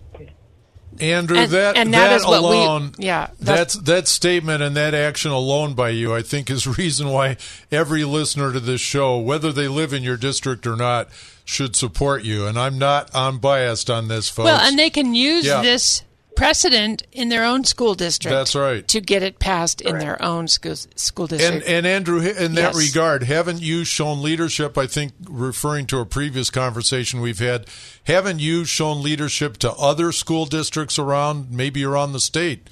Andrew, 1.00 1.36
And- 1.38 1.50
that 1.52 1.76
and 1.76 1.92
that 1.94 2.22
what 2.22 2.42
we- 2.42 2.48
alone, 2.56 2.92
yeah, 2.98 3.28
that's 3.40 3.74
that's- 3.74 3.74
that 3.86 4.08
statement 4.08 4.62
and 4.62 4.76
that 4.76 4.94
action 4.94 5.30
alone 5.30 5.74
by 5.74 5.90
you, 5.90 6.14
I 6.14 6.22
think, 6.22 6.50
is 6.50 6.66
reason 6.78 7.08
why 7.08 7.36
every 7.72 8.04
listener 8.04 8.52
to 8.52 8.60
this 8.60 8.80
show, 8.80 9.18
whether 9.18 9.52
they 9.52 9.68
live 9.68 9.92
in 9.92 10.02
your 10.02 10.16
district 10.16 10.66
or 10.66 10.76
not, 10.76 11.08
should 11.44 11.76
support 11.76 12.22
you. 12.24 12.46
And 12.46 12.58
I'm 12.58 12.78
not 12.78 13.10
unbiased 13.14 13.90
on 13.90 14.08
this, 14.08 14.28
folks. 14.28 14.44
Well, 14.46 14.60
and 14.60 14.78
they 14.78 14.90
can 14.90 15.14
use 15.14 15.44
Yeah. 15.44 15.60
this 15.62 16.02
precedent 16.36 17.02
in 17.12 17.28
their 17.28 17.44
own 17.44 17.64
school 17.64 17.94
district. 17.94 18.32
That's 18.32 18.54
right. 18.54 18.86
To 18.88 19.00
get 19.00 19.22
it 19.22 19.38
passed 19.38 19.80
in 19.80 19.98
their 19.98 20.20
own 20.22 20.48
school 20.48 20.74
school 20.96 21.26
district. 21.26 21.66
and 21.66 21.86
Andrew, 21.86 22.20
in 22.20 22.54
that 22.54 22.74
Yes. 22.74 22.76
regard, 22.88 23.22
haven't 23.24 23.60
you 23.62 23.84
shown 23.84 24.22
leadership? 24.22 24.76
I 24.76 24.86
think 24.86 25.12
referring 25.28 25.86
to 25.86 25.98
a 25.98 26.06
previous 26.06 26.50
conversation 26.50 27.20
we've 27.20 27.38
had, 27.38 27.66
haven't 28.04 28.40
you 28.40 28.64
shown 28.64 29.02
leadership 29.02 29.56
to 29.58 29.72
other 29.72 30.12
school 30.12 30.46
districts 30.46 30.98
around, 30.98 31.50
maybe 31.50 31.84
around 31.84 32.12
the 32.12 32.20
state, 32.20 32.68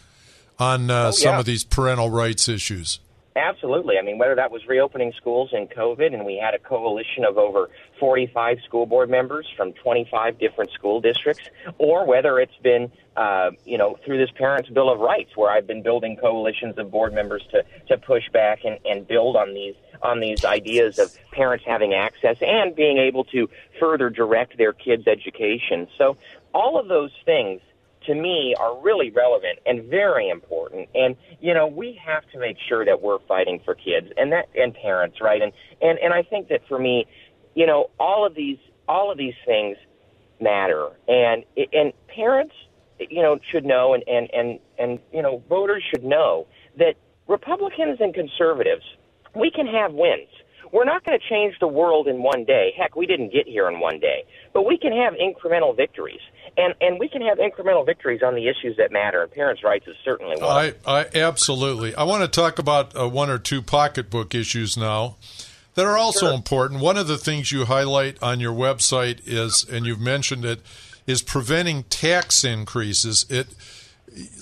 on 0.58 0.90
uh, 0.90 1.12
some 1.12 1.28
Oh, 1.28 1.32
yeah. 1.32 1.38
of 1.40 1.46
these 1.46 1.64
parental 1.64 2.10
rights 2.10 2.48
issues? 2.48 2.98
Absolutely. 3.34 3.96
I 3.98 4.02
mean, 4.02 4.18
whether 4.18 4.34
that 4.34 4.50
was 4.50 4.66
reopening 4.66 5.12
schools 5.16 5.50
in 5.52 5.66
COVID, 5.66 6.12
and 6.12 6.26
we 6.26 6.36
had 6.36 6.54
a 6.54 6.58
coalition 6.58 7.24
of 7.24 7.38
over 7.38 7.70
45 7.98 8.58
school 8.66 8.84
board 8.84 9.08
members 9.08 9.46
from 9.56 9.72
25 9.72 10.38
different 10.38 10.70
school 10.72 11.00
districts, 11.00 11.44
or 11.78 12.06
whether 12.06 12.38
it's 12.38 12.56
been, 12.62 12.92
uh, 13.16 13.52
you 13.64 13.78
know, 13.78 13.98
through 14.04 14.18
this 14.18 14.30
Parents' 14.36 14.68
Bill 14.68 14.90
of 14.90 15.00
Rights, 15.00 15.34
where 15.34 15.50
I've 15.50 15.66
been 15.66 15.82
building 15.82 16.18
coalitions 16.18 16.76
of 16.76 16.90
board 16.90 17.14
members 17.14 17.42
to, 17.52 17.64
to 17.88 17.96
push 17.96 18.28
back 18.30 18.64
and, 18.64 18.78
and 18.84 19.08
build 19.08 19.36
on 19.36 19.54
these 19.54 19.74
on 20.02 20.18
these 20.18 20.44
ideas 20.44 20.98
of 20.98 21.16
parents 21.30 21.64
having 21.64 21.94
access 21.94 22.36
and 22.40 22.74
being 22.74 22.98
able 22.98 23.22
to 23.22 23.48
further 23.78 24.10
direct 24.10 24.58
their 24.58 24.72
kids' 24.72 25.06
education. 25.06 25.86
So 25.96 26.16
all 26.52 26.78
of 26.78 26.88
those 26.88 27.12
things 27.24 27.60
to 28.06 28.14
me 28.14 28.54
are 28.58 28.80
really 28.80 29.10
relevant 29.10 29.58
and 29.66 29.84
very 29.84 30.28
important. 30.28 30.88
And 30.94 31.16
you 31.40 31.54
know 31.54 31.66
we 31.66 31.98
have 32.04 32.24
to 32.32 32.38
make 32.38 32.56
sure 32.68 32.84
that 32.84 33.02
we're 33.02 33.20
fighting 33.28 33.60
for 33.64 33.74
kids 33.74 34.08
and 34.16 34.32
that 34.32 34.48
and 34.54 34.74
parents 34.74 35.18
right? 35.20 35.42
And 35.42 35.52
and 35.80 35.98
and 35.98 36.12
I 36.12 36.22
think 36.22 36.48
that 36.48 36.60
for 36.68 36.78
me 36.78 37.06
you 37.54 37.66
know 37.66 37.90
all 37.98 38.26
of 38.26 38.34
these 38.34 38.58
all 38.88 39.10
of 39.10 39.18
these 39.18 39.34
things 39.46 39.76
matter. 40.40 40.88
And 41.08 41.44
and 41.72 41.92
parents 42.08 42.54
you 42.98 43.22
know 43.22 43.38
should 43.50 43.64
know 43.64 43.94
and 43.94 44.04
and 44.06 44.28
and 44.32 44.58
and 44.78 44.98
you 45.12 45.22
know 45.22 45.42
voters 45.48 45.82
should 45.90 46.04
know 46.04 46.46
that 46.78 46.94
Republicans 47.28 47.98
and 48.00 48.14
conservatives 48.14 48.84
we 49.34 49.50
can 49.50 49.66
have 49.66 49.92
wins 49.92 50.28
we're 50.72 50.84
not 50.84 51.04
going 51.04 51.18
to 51.18 51.28
change 51.28 51.54
the 51.60 51.68
world 51.68 52.08
in 52.08 52.22
one 52.22 52.44
day. 52.44 52.72
Heck, 52.76 52.96
we 52.96 53.06
didn't 53.06 53.32
get 53.32 53.46
here 53.46 53.68
in 53.68 53.78
one 53.78 54.00
day. 54.00 54.24
But 54.54 54.66
we 54.66 54.78
can 54.78 54.92
have 54.92 55.12
incremental 55.14 55.76
victories. 55.76 56.20
And 56.56 56.74
and 56.80 56.98
we 56.98 57.08
can 57.08 57.22
have 57.22 57.38
incremental 57.38 57.86
victories 57.86 58.22
on 58.22 58.34
the 58.34 58.48
issues 58.48 58.76
that 58.78 58.90
matter. 58.90 59.22
And 59.22 59.30
parents' 59.30 59.62
rights 59.62 59.86
is 59.86 59.96
certainly 60.04 60.36
one. 60.40 60.50
I, 60.50 60.74
I 60.84 61.06
absolutely. 61.14 61.94
I 61.94 62.04
want 62.04 62.22
to 62.22 62.28
talk 62.28 62.58
about 62.58 62.98
uh, 62.98 63.08
one 63.08 63.30
or 63.30 63.38
two 63.38 63.62
pocketbook 63.62 64.34
issues 64.34 64.76
now 64.76 65.16
that 65.74 65.86
are 65.86 65.96
also 65.96 66.34
important. 66.34 66.80
One 66.80 66.96
of 66.96 67.06
the 67.06 67.16
things 67.16 67.52
you 67.52 67.64
highlight 67.64 68.22
on 68.22 68.40
your 68.40 68.52
website 68.52 69.20
is, 69.24 69.64
and 69.70 69.86
you've 69.86 70.00
mentioned 70.00 70.44
it, 70.44 70.60
is 71.06 71.22
preventing 71.22 71.84
tax 71.84 72.44
increases. 72.44 73.24
It, 73.30 73.48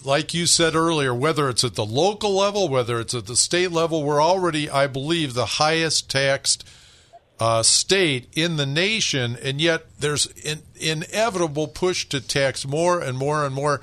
like 0.05 0.35
you 0.35 0.47
said 0.47 0.75
earlier, 0.75 1.15
whether 1.15 1.49
it's 1.49 1.65
at 1.65 1.75
the 1.75 1.85
local 1.85 2.35
level, 2.35 2.69
whether 2.69 3.01
it's 3.01 3.15
at 3.15 3.27
the 3.27 3.37
state 3.37 3.73
level, 3.73 4.03
we're 4.03 4.23
already, 4.23 4.69
I 4.69 4.87
believe, 4.87 5.35
the 5.35 5.47
highest 5.47 6.11
taxed 6.11 6.69
uh, 7.39 7.63
state 7.63 8.29
in 8.35 8.57
the 8.57 8.67
nation, 8.67 9.37
and 9.43 9.61
yet 9.61 9.87
there's 9.99 10.27
an 10.45 10.61
inevitable 10.77 11.69
push 11.69 12.07
to 12.11 12.21
tax 12.21 12.67
more 12.67 13.01
and 13.01 13.17
more 13.17 13.47
and 13.47 13.55
more. 13.55 13.81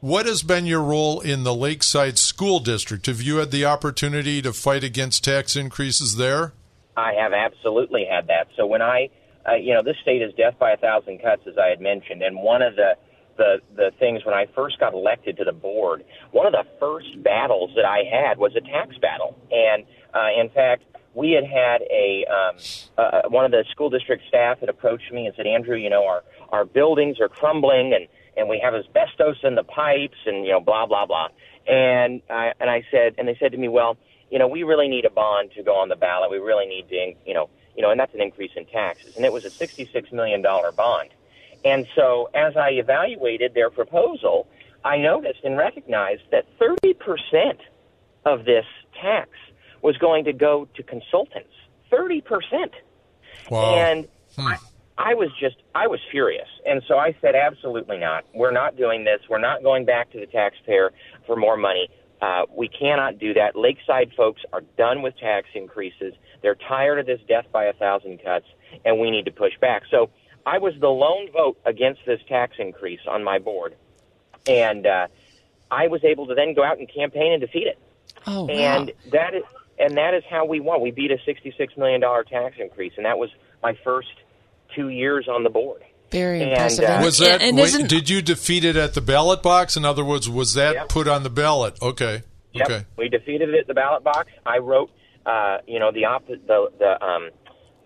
What 0.00 0.26
has 0.26 0.42
been 0.42 0.66
your 0.66 0.82
role 0.82 1.20
in 1.20 1.44
the 1.44 1.54
Lakeside 1.54 2.18
School 2.18 2.58
District? 2.58 3.06
Have 3.06 3.20
you 3.20 3.36
had 3.36 3.50
the 3.50 3.64
opportunity 3.64 4.40
to 4.42 4.52
fight 4.52 4.84
against 4.84 5.24
tax 5.24 5.56
increases 5.56 6.16
there? 6.16 6.52
I 6.96 7.12
have 7.14 7.32
absolutely 7.32 8.06
had 8.10 8.28
that. 8.28 8.48
So 8.56 8.66
when 8.66 8.82
I, 8.82 9.10
uh, 9.46 9.54
you 9.54 9.74
know, 9.74 9.82
this 9.82 9.96
state 10.00 10.22
is 10.22 10.32
death 10.34 10.54
by 10.58 10.72
a 10.72 10.76
thousand 10.76 11.20
cuts, 11.20 11.42
as 11.46 11.58
I 11.58 11.68
had 11.68 11.80
mentioned, 11.80 12.22
and 12.22 12.36
one 12.38 12.62
of 12.62 12.76
the 12.76 12.96
the 13.36 13.60
the 13.74 13.90
things 13.98 14.24
when 14.24 14.34
I 14.34 14.46
first 14.54 14.78
got 14.78 14.94
elected 14.94 15.36
to 15.38 15.44
the 15.44 15.52
board, 15.52 16.04
one 16.32 16.46
of 16.46 16.52
the 16.52 16.64
first 16.78 17.22
battles 17.22 17.70
that 17.76 17.84
I 17.84 18.02
had 18.04 18.38
was 18.38 18.54
a 18.56 18.60
tax 18.60 18.96
battle, 18.98 19.36
and 19.50 19.84
uh, 20.14 20.40
in 20.40 20.48
fact, 20.50 20.84
we 21.14 21.32
had 21.32 21.44
had 21.44 21.82
a 21.82 22.24
um, 22.26 22.56
uh, 22.98 23.28
one 23.28 23.44
of 23.44 23.50
the 23.50 23.64
school 23.70 23.90
district 23.90 24.24
staff 24.28 24.60
had 24.60 24.68
approached 24.68 25.10
me 25.12 25.26
and 25.26 25.34
said, 25.36 25.46
Andrew, 25.46 25.76
you 25.76 25.90
know, 25.90 26.06
our 26.06 26.22
our 26.50 26.64
buildings 26.64 27.20
are 27.20 27.28
crumbling 27.28 27.94
and 27.94 28.06
and 28.36 28.48
we 28.48 28.60
have 28.62 28.74
asbestos 28.74 29.36
in 29.42 29.54
the 29.54 29.64
pipes 29.64 30.18
and 30.26 30.44
you 30.44 30.52
know 30.52 30.60
blah 30.60 30.86
blah 30.86 31.06
blah, 31.06 31.28
and 31.66 32.22
I 32.30 32.52
and 32.60 32.68
I 32.70 32.84
said 32.90 33.14
and 33.18 33.26
they 33.26 33.36
said 33.40 33.52
to 33.52 33.58
me, 33.58 33.68
well, 33.68 33.96
you 34.30 34.38
know, 34.38 34.48
we 34.48 34.62
really 34.62 34.88
need 34.88 35.04
a 35.04 35.10
bond 35.10 35.52
to 35.56 35.62
go 35.62 35.76
on 35.76 35.88
the 35.88 35.96
ballot. 35.96 36.30
We 36.30 36.38
really 36.38 36.66
need 36.66 36.88
to, 36.88 37.14
you 37.24 37.34
know, 37.34 37.48
you 37.76 37.82
know, 37.82 37.90
and 37.90 38.00
that's 38.00 38.14
an 38.14 38.20
increase 38.20 38.52
in 38.56 38.66
taxes, 38.66 39.16
and 39.16 39.24
it 39.24 39.32
was 39.32 39.44
a 39.44 39.50
sixty-six 39.50 40.12
million 40.12 40.42
dollar 40.42 40.72
bond. 40.72 41.10
And 41.66 41.86
so, 41.96 42.30
as 42.32 42.56
I 42.56 42.70
evaluated 42.70 43.52
their 43.54 43.70
proposal, 43.70 44.46
I 44.84 44.98
noticed 44.98 45.40
and 45.42 45.58
recognized 45.58 46.22
that 46.30 46.44
30% 46.60 47.58
of 48.24 48.44
this 48.44 48.64
tax 49.00 49.30
was 49.82 49.96
going 49.98 50.24
to 50.26 50.32
go 50.32 50.68
to 50.76 50.82
consultants. 50.84 51.52
30%. 51.90 52.22
Wow. 53.50 53.74
And 53.74 54.08
I, 54.38 54.58
I 54.96 55.14
was 55.14 55.30
just, 55.40 55.56
I 55.74 55.88
was 55.88 55.98
furious. 56.12 56.48
And 56.64 56.82
so 56.86 56.98
I 56.98 57.16
said, 57.20 57.34
absolutely 57.34 57.98
not. 57.98 58.24
We're 58.32 58.52
not 58.52 58.76
doing 58.76 59.02
this. 59.02 59.20
We're 59.28 59.40
not 59.40 59.64
going 59.64 59.84
back 59.84 60.12
to 60.12 60.20
the 60.20 60.26
taxpayer 60.26 60.92
for 61.26 61.34
more 61.34 61.56
money. 61.56 61.88
Uh, 62.22 62.42
we 62.54 62.68
cannot 62.68 63.18
do 63.18 63.34
that. 63.34 63.56
Lakeside 63.56 64.12
folks 64.16 64.40
are 64.52 64.62
done 64.78 65.02
with 65.02 65.18
tax 65.18 65.48
increases. 65.54 66.14
They're 66.42 66.56
tired 66.68 67.00
of 67.00 67.06
this 67.06 67.20
death 67.28 67.46
by 67.52 67.64
a 67.64 67.72
thousand 67.72 68.22
cuts, 68.22 68.46
and 68.84 69.00
we 69.00 69.10
need 69.10 69.24
to 69.24 69.32
push 69.32 69.52
back. 69.60 69.82
So 69.90 70.10
I 70.46 70.58
was 70.58 70.72
the 70.80 70.88
lone 70.88 71.28
vote 71.32 71.58
against 71.66 72.00
this 72.06 72.20
tax 72.28 72.54
increase 72.58 73.00
on 73.08 73.24
my 73.24 73.38
board, 73.38 73.74
and 74.46 74.86
uh, 74.86 75.08
I 75.70 75.88
was 75.88 76.04
able 76.04 76.26
to 76.28 76.34
then 76.34 76.54
go 76.54 76.62
out 76.64 76.78
and 76.78 76.88
campaign 76.92 77.32
and 77.32 77.40
defeat 77.40 77.66
it. 77.66 77.78
oh, 78.26 78.44
wow. 78.44 78.48
And 78.50 78.92
that 79.12 79.34
is 79.34 79.42
and 79.78 79.96
that 79.96 80.14
is 80.14 80.22
how 80.30 80.44
we 80.46 80.60
won. 80.60 80.80
We 80.80 80.90
beat 80.92 81.10
a 81.10 81.18
sixty-six 81.26 81.76
million 81.76 82.00
dollar 82.00 82.22
tax 82.24 82.56
increase, 82.58 82.92
and 82.96 83.04
that 83.04 83.18
was 83.18 83.30
my 83.62 83.76
first 83.84 84.08
two 84.74 84.88
years 84.88 85.26
on 85.28 85.42
the 85.42 85.50
board. 85.50 85.82
Very 86.12 86.40
and, 86.40 86.52
impressive. 86.52 86.84
uh, 86.84 87.00
Was 87.02 87.18
that? 87.18 87.42
and 87.42 87.56
wait, 87.58 87.88
did 87.88 88.08
you 88.08 88.22
defeat 88.22 88.64
it 88.64 88.76
at 88.76 88.94
the 88.94 89.00
ballot 89.00 89.42
box? 89.42 89.76
In 89.76 89.84
other 89.84 90.04
words, 90.04 90.30
was 90.30 90.54
that 90.54 90.74
Yep. 90.74 90.88
put 90.88 91.08
on 91.08 91.24
the 91.24 91.30
ballot? 91.30 91.76
Okay. 91.82 92.22
Yep. 92.52 92.70
Okay. 92.70 92.84
We 92.96 93.08
defeated 93.08 93.48
it 93.50 93.58
at 93.58 93.66
the 93.66 93.74
ballot 93.74 94.04
box. 94.04 94.28
I 94.46 94.58
wrote, 94.58 94.90
uh, 95.26 95.58
you 95.66 95.80
know, 95.80 95.90
the 95.92 96.04
op- 96.04 96.28
the 96.28 96.70
the 96.78 97.04
um, 97.04 97.30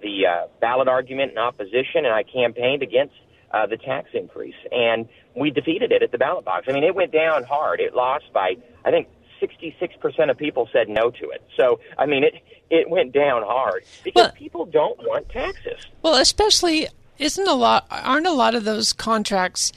the 0.00 0.26
uh, 0.26 0.47
ballot 0.61 0.88
argument 0.88 1.33
in 1.33 1.38
opposition, 1.38 2.04
and 2.04 2.09
I 2.09 2.23
campaigned 2.23 2.83
against 2.83 3.14
uh, 3.50 3.66
the 3.66 3.76
tax 3.76 4.11
increase, 4.14 4.54
and 4.71 5.09
we 5.35 5.50
defeated 5.50 5.92
it 5.92 6.02
at 6.02 6.12
the 6.12 6.19
ballot 6.19 6.45
box. 6.45 6.66
I 6.69 6.73
mean, 6.73 6.85
it 6.85 6.95
went 6.95 7.12
down 7.12 7.45
hard. 7.45 7.80
It 7.80 7.95
lost 7.95 8.25
by, 8.33 8.54
I 8.85 8.90
think, 8.90 9.09
sixty-six 9.40 9.95
percent 10.00 10.30
of 10.30 10.37
people 10.38 10.69
said 10.73 10.88
no 10.88 11.11
to 11.11 11.30
it. 11.30 11.42
So, 11.57 11.80
I 11.99 12.07
mean, 12.07 12.25
it 12.25 12.35
it 12.71 12.88
went 12.88 13.12
down 13.12 13.42
hard 13.42 13.85
because 14.04 14.23
Well- 14.23 14.33
people 14.33 14.66
don't 14.66 14.99
want 14.99 15.28
taxes. 15.30 15.87
Well, 16.02 16.14
especially 16.16 16.88
isn't 17.19 17.49
a 17.49 17.54
lot 17.54 17.87
aren't 17.90 18.26
a 18.26 18.33
lot 18.33 18.54
of 18.54 18.64
those 18.64 18.92
contracts 18.92 19.73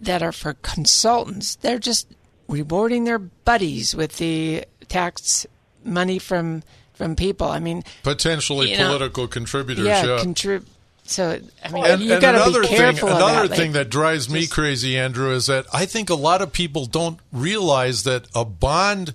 that 0.00 0.22
are 0.22 0.32
for 0.32 0.54
consultants. 0.62 1.56
They're 1.56 1.78
just 1.78 2.06
rewarding 2.48 3.04
their 3.04 3.18
buddies 3.18 3.94
with 3.94 4.16
the 4.18 4.64
tax 4.88 5.46
money 5.84 6.18
from 6.18 6.62
from 6.98 7.16
people. 7.16 7.48
I 7.48 7.60
mean, 7.60 7.82
Potentially 8.02 8.72
You 8.72 8.76
know, 8.78 8.88
political 8.88 9.26
contributors. 9.28 9.86
yeah, 9.86 10.04
yeah. 10.04 10.18
contrib- 10.22 10.66
So 11.06 11.40
I 11.64 11.68
mean, 11.70 11.86
And, 11.86 12.02
you 12.02 12.20
got 12.20 12.32
to 12.32 12.42
another 12.42 12.60
be 12.62 12.68
careful 12.68 13.08
Thing, 13.08 13.16
another 13.16 13.48
that. 13.48 13.56
thing 13.56 13.68
like, 13.72 13.84
that 13.84 13.88
drives 13.90 14.28
me 14.28 14.40
just- 14.40 14.52
crazy, 14.52 14.98
Andrew, 14.98 15.32
is 15.32 15.46
that 15.46 15.64
I 15.72 15.86
think 15.86 16.10
a 16.10 16.14
lot 16.14 16.42
of 16.42 16.52
people 16.52 16.84
don't 16.84 17.18
realize 17.32 18.02
that 18.02 18.26
a 18.34 18.44
bond 18.44 19.14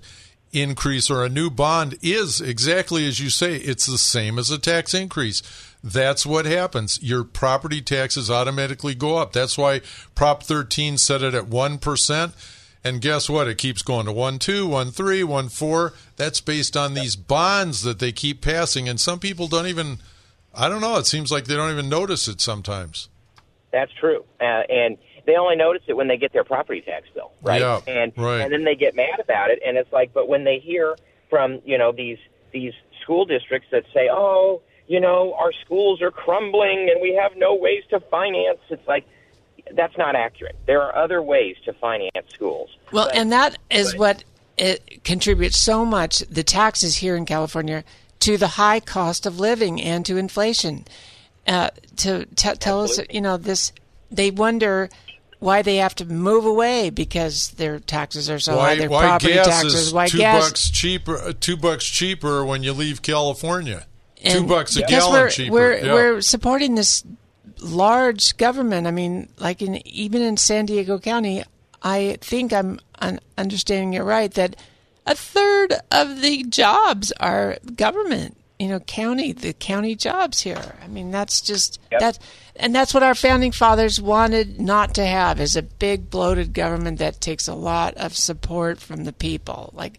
increase 0.52 1.10
or 1.10 1.24
a 1.24 1.28
new 1.28 1.50
bond 1.50 1.96
is 2.02 2.40
exactly 2.40 3.06
as 3.06 3.20
you 3.20 3.28
say. 3.30 3.56
It's 3.56 3.86
the 3.86 3.98
same 3.98 4.38
as 4.38 4.50
a 4.50 4.58
tax 4.58 4.94
increase. 4.94 5.42
That's 5.82 6.24
what 6.24 6.46
happens. 6.46 6.98
Your 7.02 7.24
property 7.24 7.82
taxes 7.82 8.30
automatically 8.30 8.94
go 8.94 9.18
up. 9.18 9.32
That's 9.32 9.58
why 9.58 9.82
Prop 10.14 10.42
13 10.42 10.96
set 10.96 11.22
it 11.22 11.34
at 11.34 11.44
1%. 11.50 12.32
And 12.84 13.00
guess 13.00 13.30
what? 13.30 13.48
It 13.48 13.56
keeps 13.56 13.82
going 13.82 14.06
to 14.06 14.12
1 14.12 14.38
2, 14.38 14.66
1 14.66 14.90
3, 14.90 15.24
1 15.24 15.48
4. 15.48 15.92
That's 16.16 16.40
based 16.40 16.76
on 16.76 16.94
these 16.94 17.16
bonds 17.16 17.82
that 17.82 17.98
they 17.98 18.12
keep 18.12 18.42
passing. 18.42 18.88
And 18.88 19.00
some 19.00 19.18
people 19.18 19.48
don't 19.48 19.66
even, 19.66 19.98
I 20.54 20.68
don't 20.68 20.82
know, 20.82 20.98
it 20.98 21.06
seems 21.06 21.32
like 21.32 21.46
they 21.46 21.56
don't 21.56 21.70
even 21.72 21.88
notice 21.88 22.28
it 22.28 22.40
sometimes. 22.40 23.08
That's 23.72 23.90
true, 23.98 24.24
uh, 24.40 24.44
and 24.44 24.96
they 25.26 25.34
only 25.34 25.56
notice 25.56 25.82
it 25.88 25.96
when 25.96 26.06
they 26.06 26.16
get 26.16 26.32
their 26.32 26.44
property 26.44 26.80
tax 26.80 27.08
bill, 27.12 27.32
right? 27.42 27.60
Yeah, 27.60 27.80
and 27.88 28.12
right. 28.16 28.42
and 28.42 28.52
then 28.52 28.62
they 28.62 28.76
get 28.76 28.94
mad 28.94 29.18
about 29.18 29.50
it, 29.50 29.58
and 29.66 29.76
it's 29.76 29.92
like, 29.92 30.14
but 30.14 30.28
when 30.28 30.44
they 30.44 30.60
hear 30.60 30.94
from 31.28 31.60
you 31.64 31.76
know 31.76 31.90
these 31.90 32.18
these 32.52 32.72
school 33.02 33.24
districts 33.24 33.66
that 33.72 33.82
say, 33.92 34.08
oh, 34.12 34.62
you 34.86 35.00
know, 35.00 35.34
our 35.34 35.52
schools 35.64 36.00
are 36.02 36.10
crumbling 36.10 36.88
and 36.90 37.00
we 37.00 37.14
have 37.14 37.32
no 37.36 37.54
ways 37.54 37.82
to 37.90 38.00
finance. 38.00 38.60
It's 38.70 38.86
like 38.86 39.06
that's 39.72 39.96
not 39.98 40.14
accurate. 40.14 40.56
There 40.66 40.82
are 40.82 40.94
other 40.96 41.22
ways 41.22 41.56
to 41.64 41.72
finance 41.72 42.26
schools. 42.32 42.70
Well, 42.92 43.06
But- 43.06 43.16
and 43.16 43.32
that 43.32 43.58
is 43.70 43.92
but- 43.92 43.98
what 43.98 44.24
it 44.56 45.02
contributes 45.04 45.58
so 45.58 45.84
much 45.84 46.18
the 46.20 46.42
taxes 46.44 46.98
here 46.98 47.16
in 47.16 47.24
California 47.26 47.82
to 48.20 48.36
the 48.36 48.46
high 48.48 48.80
cost 48.80 49.26
of 49.26 49.40
living 49.40 49.80
and 49.82 50.06
to 50.06 50.16
inflation. 50.16 50.84
Uh, 51.46 51.70
to 51.96 52.24
t- 52.36 52.54
tell 52.54 52.82
us, 52.82 52.98
you 53.10 53.20
know, 53.20 53.36
this 53.36 53.72
they 54.10 54.30
wonder 54.30 54.88
why 55.40 55.60
they 55.60 55.76
have 55.76 55.94
to 55.96 56.04
move 56.06 56.46
away 56.46 56.88
because 56.88 57.48
their 57.50 57.78
taxes 57.80 58.30
are 58.30 58.38
so 58.38 58.52
high. 58.52 58.58
why 58.58 58.74
Their 58.76 58.88
why 58.88 59.02
property 59.02 59.34
gas 59.34 59.46
taxes, 59.46 59.74
is 59.74 59.92
why 59.92 60.06
two 60.08 60.18
gas 60.18 60.44
bucks 60.48 60.70
cheaper? 60.70 61.18
uh, 61.18 61.32
Two 61.38 61.56
bucks 61.58 61.84
cheaper 61.84 62.44
when 62.44 62.62
you 62.62 62.72
leave 62.72 63.02
California. 63.02 63.84
two 64.24 64.44
bucks 64.44 64.76
a 64.76 64.80
because 64.80 64.90
gallon 64.90 65.12
we're, 65.20 65.28
cheaper. 65.30 65.52
We're 65.52 65.76
yeah. 65.84 65.92
we're 65.92 66.20
supporting 66.22 66.76
this 66.76 67.04
large 67.60 68.36
government. 68.36 68.86
I 68.86 68.90
mean, 68.90 69.28
like 69.38 69.62
in 69.62 69.86
even 69.86 70.22
in 70.22 70.36
San 70.36 70.66
Diego 70.66 70.98
County, 70.98 71.44
I 71.82 72.16
think 72.20 72.52
I'm 72.52 72.80
un- 72.98 73.20
understanding 73.38 73.94
it 73.94 74.02
right 74.02 74.32
that 74.34 74.56
a 75.06 75.14
third 75.14 75.74
of 75.90 76.20
the 76.22 76.44
jobs 76.44 77.12
are 77.20 77.58
government. 77.76 78.36
You 78.58 78.68
know, 78.68 78.80
county 78.80 79.32
the 79.32 79.52
county 79.52 79.96
jobs 79.96 80.40
here. 80.40 80.76
I 80.82 80.86
mean, 80.86 81.10
that's 81.10 81.40
just 81.40 81.80
Yep. 81.90 82.00
that, 82.00 82.18
and 82.56 82.72
that's 82.74 82.94
what 82.94 83.02
our 83.02 83.16
founding 83.16 83.50
fathers 83.50 84.00
wanted 84.00 84.60
not 84.60 84.94
to 84.94 85.04
have 85.04 85.40
is 85.40 85.56
a 85.56 85.62
big 85.62 86.08
bloated 86.08 86.54
government 86.54 86.98
that 87.00 87.20
takes 87.20 87.48
a 87.48 87.54
lot 87.54 87.94
of 87.94 88.16
support 88.16 88.80
from 88.80 89.04
the 89.04 89.12
people. 89.12 89.70
Like, 89.74 89.98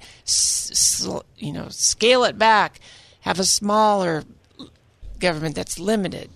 you 1.38 1.52
know, 1.52 1.68
scale 1.70 2.24
it 2.24 2.38
back, 2.40 2.80
have 3.22 3.40
a 3.40 3.44
smaller 3.44 4.24
government 5.20 5.56
that's 5.56 5.78
limited 5.78 6.30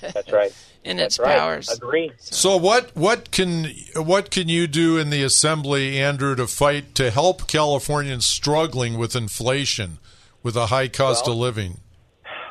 That's 0.00 0.32
right. 0.32 0.52
in 0.84 0.98
That's 0.98 1.16
its 1.16 1.24
right. 1.24 1.38
powers. 1.38 1.70
Agree. 1.70 2.12
So 2.18 2.56
what 2.56 2.94
what 2.96 3.30
can 3.30 3.70
what 3.96 4.30
can 4.30 4.48
you 4.48 4.66
do 4.66 4.98
in 4.98 5.10
the 5.10 5.22
assembly, 5.22 5.98
Andrew, 5.98 6.34
to 6.34 6.46
fight 6.46 6.94
to 6.96 7.10
help 7.10 7.46
Californians 7.46 8.26
struggling 8.26 8.98
with 8.98 9.16
inflation, 9.16 9.98
with 10.42 10.56
a 10.56 10.66
high 10.66 10.88
cost 10.88 11.26
of 11.28 11.36
living? 11.36 11.78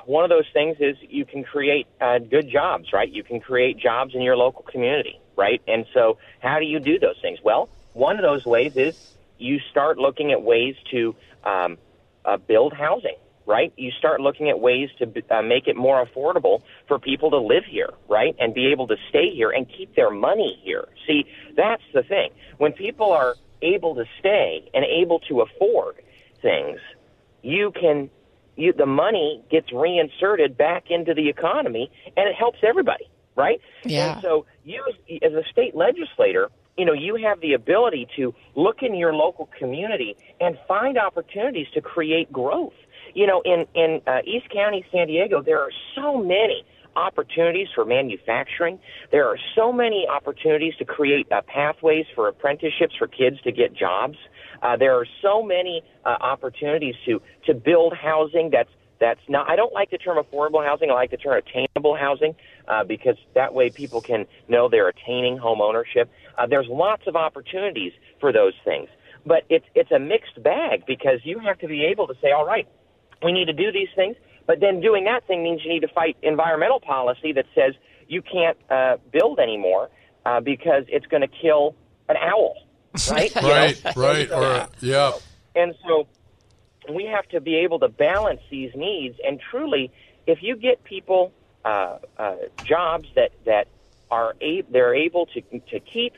one 0.06 0.24
of 0.24 0.30
those 0.30 0.48
things 0.54 0.78
is 0.80 0.98
you 1.02 1.26
can 1.26 1.44
create 1.44 1.88
uh, 2.02 2.20
good 2.20 2.50
jobs, 2.50 2.92
right? 2.94 3.10
You 3.10 3.24
can 3.24 3.40
create 3.40 3.78
jobs 3.78 4.14
in 4.16 4.22
your 4.22 4.36
local 4.36 4.64
community, 4.64 5.20
right? 5.36 5.62
And 5.68 5.86
so, 5.94 6.18
how 6.40 6.60
do 6.60 6.66
you 6.66 6.80
do 6.80 7.00
those 7.00 7.18
things? 7.22 7.40
Well, 7.44 7.70
one 7.94 8.18
of 8.18 8.24
those 8.24 8.46
ways 8.46 8.76
is 8.76 9.16
you 9.38 9.60
start 9.72 9.98
looking 9.98 10.32
at 10.32 10.42
ways 10.42 10.76
to 10.92 11.16
um, 11.44 11.78
uh, 12.26 12.38
build 12.38 12.74
housing, 12.74 13.16
right? 13.46 13.74
You 13.78 13.92
start 13.92 14.20
looking 14.20 14.50
at 14.50 14.60
ways 14.60 14.90
to 15.00 15.24
uh, 15.30 15.42
make 15.42 15.68
it 15.68 15.76
more 15.76 16.06
affordable 16.06 16.62
for 16.94 17.00
people 17.00 17.32
to 17.32 17.40
live 17.40 17.64
here, 17.68 17.90
right? 18.08 18.36
And 18.40 18.54
be 18.54 18.68
able 18.68 18.86
to 18.88 18.96
stay 19.10 19.34
here 19.34 19.50
and 19.50 19.66
keep 19.68 19.96
their 19.96 20.12
money 20.12 20.60
here. 20.64 20.86
See, 21.08 21.26
that's 21.58 21.82
the 21.92 22.04
thing. 22.04 22.30
When 22.60 22.72
people 22.72 23.12
are 23.12 23.34
able 23.64 23.96
to 23.96 24.06
stay 24.20 24.70
and 24.76 24.86
able 24.86 25.20
to 25.22 25.42
afford 25.42 25.96
things, 26.40 26.80
you 27.42 27.72
can 27.72 28.12
you 28.56 28.74
the 28.74 28.86
money 28.86 29.44
gets 29.50 29.74
reinserted 29.74 30.56
back 30.56 30.92
into 30.92 31.16
the 31.16 31.28
economy 31.30 31.90
and 32.16 32.30
it 32.30 32.36
helps 32.36 32.60
everybody 32.62 33.06
right 33.36 33.60
Yeah. 33.84 34.14
and 34.14 34.22
so 34.22 34.46
you 34.64 34.84
as, 35.24 35.34
a 35.34 35.42
state 35.52 35.76
legislator 35.76 36.50
you 36.78 36.86
know 36.86 36.94
you 36.94 37.16
have 37.16 37.42
the 37.42 37.54
ability 37.54 38.08
to 38.18 38.36
look 38.54 38.84
in 38.84 38.94
your 38.94 39.12
local 39.16 39.50
community 39.58 40.16
and 40.40 40.56
find 40.68 41.00
opportunities 41.00 41.66
to 41.74 41.82
create 41.82 42.32
growth 42.32 42.74
you 43.16 43.26
know 43.26 43.42
in 43.42 43.66
in 43.74 44.02
uh, 44.06 44.20
east 44.24 44.48
county 44.52 44.86
san 44.92 45.08
diego 45.08 45.42
there 45.42 45.60
are 45.60 45.72
so 45.96 46.18
many 46.18 46.64
opportunities 46.96 47.68
for 47.74 47.86
manufacturing 47.86 48.80
there 49.12 49.28
are 49.28 49.38
so 49.56 49.72
many 49.72 50.08
opportunities 50.08 50.74
to 50.78 50.86
create 50.86 51.32
uh, 51.32 51.42
pathways 51.48 52.06
for 52.16 52.28
apprenticeships 52.28 52.94
for 52.98 53.08
kids 53.08 53.38
to 53.44 53.52
get 53.52 53.74
jobs 53.76 54.18
uh, 54.62 54.78
there 54.78 54.94
are 54.94 55.06
so 55.22 55.44
many 55.44 55.82
uh, 56.06 56.10
opportunities 56.22 56.96
to 57.06 57.22
to 57.46 57.54
build 57.54 57.94
housing 57.94 58.50
that's 58.52 58.70
that's 59.04 59.20
not. 59.28 59.50
I 59.50 59.58
don't 59.58 59.74
like 59.74 59.92
the 59.92 59.98
term 59.98 60.18
affordable 60.18 60.66
housing. 60.66 60.90
I 60.90 60.94
like 60.94 61.12
the 61.12 61.18
term 61.18 61.38
attainable 61.38 61.98
housing 61.98 62.36
uh, 62.70 62.86
because 62.86 63.18
that 63.36 63.54
way 63.54 63.70
people 63.70 64.00
can 64.00 64.26
know 64.48 64.70
they're 64.70 64.88
attaining 64.88 65.38
home 65.38 65.60
ownership. 65.62 66.10
Uh, 66.38 66.48
there's 66.48 66.68
lots 66.70 67.04
of 67.06 67.18
opportunities 67.18 67.92
for 68.22 68.32
those 68.32 68.54
things, 68.64 68.88
but 69.26 69.44
it's 69.50 69.66
it's 69.76 69.92
a 69.92 70.00
mixed 70.00 70.42
bag 70.42 70.86
because 70.88 71.20
you 71.26 71.40
have 71.40 71.60
to 71.60 71.68
be 71.68 71.84
able 71.84 72.08
to 72.08 72.14
say, 72.22 72.32
all 72.32 72.46
right, 72.46 72.66
we 73.22 73.34
need 73.34 73.46
to 73.46 73.54
do 73.54 73.74
these 73.74 73.90
things, 73.94 74.16
but 74.46 74.60
then 74.60 74.82
doing 74.82 75.06
that 75.06 75.26
thing 75.28 75.44
means 75.44 75.62
you 75.64 75.72
need 75.72 75.82
to 75.82 75.88
fight 75.88 76.18
environmental 76.22 76.80
policy 76.80 77.32
that 77.34 77.46
says 77.56 77.74
you 78.08 78.22
can't 78.22 78.58
uh, 78.70 78.98
build 79.12 79.40
anymore 79.40 79.90
uh, 80.26 80.40
because 80.40 80.84
it's 80.88 81.06
going 81.08 81.22
to 81.22 81.28
kill 81.28 81.76
an 82.10 82.18
owl, 82.18 82.56
right? 83.10 83.34
Right, 83.36 83.96
right, 83.96 84.32
or 84.40 84.68
yeah. 84.82 85.12
And 85.56 85.76
so 85.86 86.08
we 86.94 87.06
have 87.06 87.28
to 87.30 87.40
be 87.40 87.56
able 87.58 87.80
to 87.80 87.88
balance 87.88 88.42
these 88.50 88.72
needs. 88.76 89.18
And 89.26 89.40
truly, 89.52 89.92
if 90.28 90.40
you 90.42 90.56
get 90.56 90.84
people 90.84 91.32
uh, 91.64 91.98
uh, 92.18 92.36
jobs 92.68 93.08
that 93.16 93.32
that 93.46 93.68
are 94.12 94.36
a- 94.42 94.64
they're 94.70 94.96
able 94.96 95.26
to 95.28 95.42
to 95.42 95.80
keep, 95.80 96.14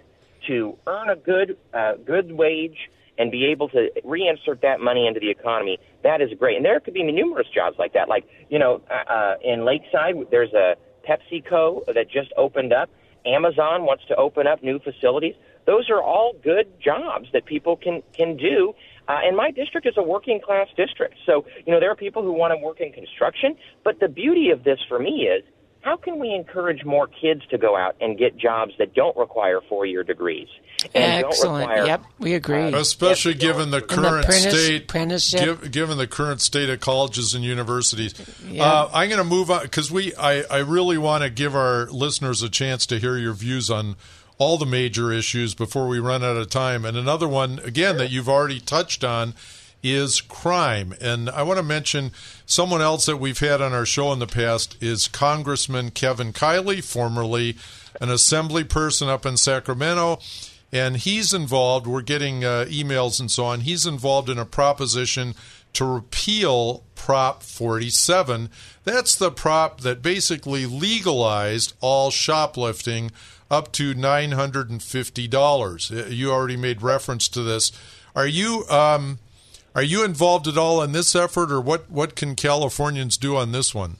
to 0.47 0.77
earn 0.87 1.09
a 1.09 1.15
good 1.15 1.57
uh, 1.73 1.93
good 2.03 2.31
wage, 2.31 2.89
and 3.17 3.31
be 3.31 3.45
able 3.45 3.69
to 3.69 3.89
reinsert 4.05 4.61
that 4.61 4.79
money 4.79 5.07
into 5.07 5.19
the 5.19 5.29
economy, 5.29 5.79
that 6.03 6.21
is 6.21 6.29
great. 6.37 6.57
And 6.57 6.65
there 6.65 6.79
could 6.79 6.93
be 6.93 7.03
numerous 7.03 7.47
jobs 7.53 7.77
like 7.79 7.93
that. 7.93 8.09
Like 8.09 8.27
you 8.49 8.59
know, 8.59 8.81
uh, 8.89 9.11
uh, 9.11 9.35
in 9.43 9.65
Lakeside, 9.65 10.15
there's 10.31 10.53
a 10.53 10.75
PepsiCo 11.07 11.85
that 11.93 12.09
just 12.09 12.31
opened 12.37 12.73
up. 12.73 12.89
Amazon 13.25 13.85
wants 13.85 14.03
to 14.07 14.15
open 14.15 14.47
up 14.47 14.63
new 14.63 14.79
facilities. 14.79 15.35
Those 15.65 15.89
are 15.89 16.01
all 16.01 16.33
good 16.43 16.67
jobs 16.79 17.27
that 17.33 17.45
people 17.45 17.75
can 17.75 18.03
can 18.13 18.37
do. 18.37 18.73
Uh, 19.07 19.19
and 19.23 19.37
my 19.37 19.51
district 19.51 19.87
is 19.87 19.93
a 19.97 20.03
working 20.03 20.39
class 20.41 20.67
district, 20.75 21.15
so 21.25 21.45
you 21.65 21.73
know 21.73 21.79
there 21.79 21.91
are 21.91 21.95
people 21.95 22.23
who 22.23 22.31
want 22.31 22.51
to 22.51 22.57
work 22.57 22.81
in 22.81 22.91
construction. 22.91 23.55
But 23.83 23.99
the 23.99 24.07
beauty 24.07 24.49
of 24.49 24.63
this 24.63 24.79
for 24.87 24.99
me 24.99 25.27
is 25.27 25.43
how 25.85 25.95
can 25.95 26.17
we 26.19 26.33
encourage 26.33 26.83
more 26.83 27.05
kids 27.07 27.41
to 27.51 27.59
go 27.59 27.77
out 27.77 27.95
and 28.01 28.17
get 28.17 28.35
jobs 28.35 28.73
that 28.79 28.95
don't 28.95 29.15
require 29.15 29.61
four 29.69 29.85
year 29.85 30.03
degrees? 30.03 30.47
And 30.95 31.21
don't 31.21 31.31
Excellent. 31.31 31.69
require, 31.69 31.85
Yep, 31.85 32.03
we 32.19 32.33
agree. 32.33 32.73
Especially 32.73 33.33
Yes, 33.33 33.41
given 33.41 33.69
the 33.69 33.77
and 33.77 33.87
the 33.89 33.93
current 33.95 34.25
apprentice- 34.25 34.65
state, 34.65 34.83
apprenticeship. 34.83 35.61
giv- 35.61 35.71
given 35.71 35.97
the 35.99 36.07
current 36.07 36.41
state 36.41 36.69
of 36.69 36.79
colleges 36.79 37.35
and 37.35 37.43
universities. 37.43 38.13
Yeah. 38.49 38.63
Uh, 38.65 38.89
I'm 38.93 39.09
going 39.09 39.19
to 39.19 39.23
move 39.23 39.51
on 39.51 39.61
because 39.61 39.91
we, 39.91 40.13
I, 40.15 40.41
I 40.49 40.57
really 40.57 40.97
want 40.97 41.23
to 41.23 41.29
give 41.29 41.55
our 41.55 41.85
listeners 41.91 42.41
a 42.41 42.49
chance 42.49 42.87
to 42.87 42.97
hear 42.99 43.17
your 43.17 43.33
views 43.33 43.69
on 43.69 43.95
all 44.39 44.57
the 44.57 44.65
major 44.65 45.11
issues 45.11 45.53
before 45.53 45.87
we 45.87 45.99
run 45.99 46.23
out 46.23 46.35
of 46.35 46.49
time. 46.49 46.83
And 46.83 46.97
another 46.97 47.27
one, 47.27 47.59
again, 47.63 47.97
that 47.97 48.09
you've 48.09 48.27
already 48.27 48.59
touched 48.59 49.03
on 49.03 49.33
is 49.85 50.19
crime. 50.21 50.95
And 50.99 51.29
I 51.29 51.43
want 51.43 51.57
to 51.57 51.63
mention 51.63 52.11
someone 52.45 52.81
else 52.81 53.05
that 53.05 53.17
we've 53.17 53.39
had 53.39 53.61
on 53.61 53.71
our 53.73 53.85
show 53.85 54.11
in 54.11 54.19
the 54.19 54.27
past 54.27 54.81
is 54.81 55.07
Congressman 55.07 55.91
Kevin 55.91 56.33
Kiley, 56.33 56.83
formerly 56.83 57.55
an 58.01 58.09
assembly 58.09 58.63
person 58.63 59.07
up 59.07 59.25
in 59.25 59.37
Sacramento. 59.37 60.19
And 60.71 60.97
he's 60.97 61.33
involved, 61.33 61.87
we're 61.87 62.01
getting 62.01 62.43
uh, 62.43 62.65
emails 62.67 63.19
and 63.19 63.29
so 63.29 63.45
on. 63.45 63.61
He's 63.61 63.85
involved 63.85 64.29
in 64.29 64.37
a 64.39 64.45
proposition 64.45 65.35
to 65.73 65.85
repeal 65.85 66.83
Prop 66.95 67.43
47. 67.43 68.49
That's 68.83 69.15
the 69.15 69.29
prop 69.31 69.81
that 69.81 70.01
basically 70.01 70.65
legalized 70.65 71.73
all 71.81 72.09
shoplifting 72.09 73.11
up 73.51 73.71
to 73.73 73.93
$950. 73.93 75.91
Uh, 75.91 76.07
You 76.07 76.31
already 76.31 76.57
made 76.57 76.81
reference 76.81 77.27
to 77.29 77.43
this. 77.43 77.71
Are 78.15 78.25
you 78.27 78.65
um, 78.69 79.19
are 79.75 79.83
you 79.83 80.03
involved 80.03 80.47
at 80.47 80.57
all 80.57 80.81
in 80.81 80.93
this 80.93 81.15
effort, 81.15 81.51
or 81.51 81.59
what, 81.59 81.91
what 81.91 82.15
can 82.15 82.35
Californians 82.35 83.17
do 83.17 83.35
on 83.35 83.51
this 83.51 83.75
one? 83.75 83.97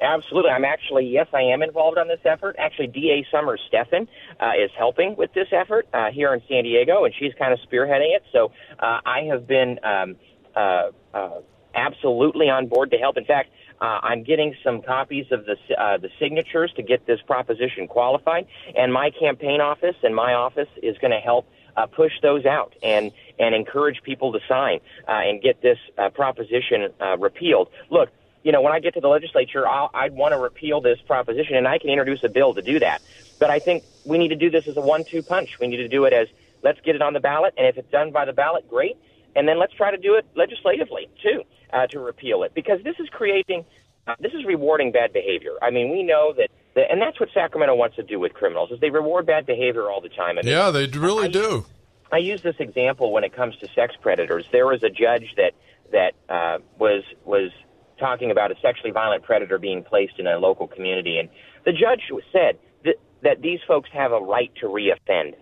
Absolutely. 0.00 0.50
I'm 0.50 0.64
actually, 0.64 1.06
yes, 1.06 1.26
I 1.32 1.42
am 1.42 1.62
involved 1.62 1.98
on 1.98 2.08
this 2.08 2.20
effort. 2.24 2.56
Actually, 2.58 2.88
DA 2.88 3.26
Summers 3.32 3.60
Stephan 3.66 4.06
uh, 4.38 4.52
is 4.62 4.70
helping 4.76 5.16
with 5.16 5.32
this 5.32 5.48
effort 5.50 5.88
uh, 5.92 6.10
here 6.12 6.32
in 6.34 6.42
San 6.48 6.64
Diego, 6.64 7.04
and 7.04 7.14
she's 7.18 7.32
kind 7.38 7.52
of 7.52 7.58
spearheading 7.68 8.14
it. 8.14 8.22
So 8.32 8.52
uh, 8.78 9.00
I 9.04 9.22
have 9.30 9.48
been 9.48 9.80
um, 9.82 10.16
uh, 10.54 10.90
uh, 11.14 11.40
absolutely 11.74 12.48
on 12.48 12.68
board 12.68 12.90
to 12.90 12.98
help. 12.98 13.16
In 13.16 13.24
fact, 13.24 13.50
uh, 13.80 14.00
I'm 14.02 14.24
getting 14.24 14.54
some 14.64 14.82
copies 14.82 15.26
of 15.30 15.46
the 15.46 15.56
uh, 15.80 15.98
the 15.98 16.10
signatures 16.18 16.72
to 16.76 16.82
get 16.82 17.06
this 17.06 17.20
proposition 17.26 17.86
qualified, 17.86 18.46
and 18.76 18.92
my 18.92 19.10
campaign 19.10 19.60
office 19.60 19.94
and 20.02 20.14
my 20.14 20.34
office 20.34 20.68
is 20.82 20.98
going 20.98 21.12
to 21.12 21.20
help 21.20 21.46
uh, 21.78 21.86
push 21.86 22.12
those 22.20 22.44
out 22.44 22.72
and 22.82 23.04
and 23.38 23.54
encourage 23.54 24.02
people 24.02 24.32
to 24.32 24.40
sign 24.48 24.80
uh, 25.06 25.28
and 25.28 25.40
get 25.40 25.62
this 25.62 25.78
uh, 25.96 26.10
proposition 26.10 26.80
uh, 27.00 27.16
repealed. 27.18 27.68
Look, 27.88 28.08
you 28.42 28.52
know, 28.52 28.62
when 28.62 28.72
I 28.72 28.80
get 28.80 28.94
to 28.94 29.00
the 29.00 29.12
legislature, 29.18 29.66
I'll, 29.66 29.90
I'd 29.94 30.12
want 30.12 30.32
to 30.32 30.38
repeal 30.38 30.80
this 30.80 30.98
proposition, 31.12 31.54
and 31.56 31.66
I 31.74 31.78
can 31.78 31.90
introduce 31.90 32.22
a 32.24 32.28
bill 32.28 32.54
to 32.54 32.62
do 32.62 32.76
that. 32.80 32.98
But 33.38 33.50
I 33.50 33.58
think 33.60 33.84
we 34.04 34.18
need 34.18 34.32
to 34.36 34.36
do 34.36 34.50
this 34.50 34.66
as 34.66 34.76
a 34.76 34.80
one-two 34.80 35.22
punch. 35.22 35.50
We 35.60 35.68
need 35.68 35.76
to 35.78 35.88
do 35.88 36.04
it 36.06 36.12
as 36.12 36.26
let's 36.62 36.80
get 36.80 36.94
it 36.96 37.02
on 37.02 37.12
the 37.12 37.20
ballot, 37.20 37.54
and 37.56 37.66
if 37.66 37.78
it's 37.78 37.90
done 37.90 38.10
by 38.10 38.24
the 38.24 38.32
ballot, 38.32 38.68
great. 38.68 38.96
and 39.38 39.46
then 39.46 39.58
let's 39.58 39.72
try 39.72 39.90
to 39.90 39.96
do 39.96 40.14
it 40.14 40.26
legislatively 40.34 41.08
too 41.22 41.42
uh, 41.72 41.86
to 41.86 42.00
repeal 42.00 42.42
it 42.42 42.54
because 42.54 42.82
this 42.82 42.96
is 42.98 43.08
creating, 43.10 43.64
uh, 44.06 44.14
this 44.20 44.32
is 44.32 44.44
rewarding 44.44 44.90
bad 44.90 45.12
behavior. 45.12 45.52
I 45.62 45.70
mean, 45.70 45.90
we 45.90 46.02
know 46.02 46.32
that, 46.36 46.48
that, 46.48 46.50
and 46.76 47.00
that's 47.00 47.18
what 47.18 47.28
Sacramento 47.34 47.74
wants 47.74 47.96
to 47.96 48.02
do 48.02 48.20
with 48.20 48.34
criminals 48.34 48.70
is 48.70 48.80
they 48.80 48.90
reward 48.90 49.26
bad 49.26 49.46
behavior 49.46 49.90
all 49.90 50.00
the 50.00 50.08
time. 50.08 50.38
And 50.38 50.46
yeah, 50.46 50.70
they 50.70 50.86
really 50.86 51.26
I, 51.26 51.30
do. 51.30 51.66
I 52.12 52.18
use 52.18 52.42
this 52.42 52.56
example 52.58 53.12
when 53.12 53.24
it 53.24 53.34
comes 53.34 53.56
to 53.56 53.68
sex 53.74 53.94
predators. 54.00 54.46
There 54.52 54.66
was 54.66 54.82
a 54.82 54.90
judge 54.90 55.34
that 55.36 55.52
that 55.92 56.12
uh, 56.28 56.58
was 56.78 57.02
was 57.24 57.50
talking 57.98 58.30
about 58.30 58.50
a 58.50 58.54
sexually 58.60 58.92
violent 58.92 59.24
predator 59.24 59.58
being 59.58 59.82
placed 59.82 60.18
in 60.18 60.26
a 60.26 60.38
local 60.38 60.66
community, 60.68 61.18
and 61.18 61.28
the 61.64 61.72
judge 61.72 62.02
said 62.32 62.58
that 62.84 62.96
that 63.22 63.42
these 63.42 63.60
folks 63.66 63.90
have 63.92 64.12
a 64.12 64.20
right 64.20 64.52
to 64.60 64.66
reoffend. 64.66 65.34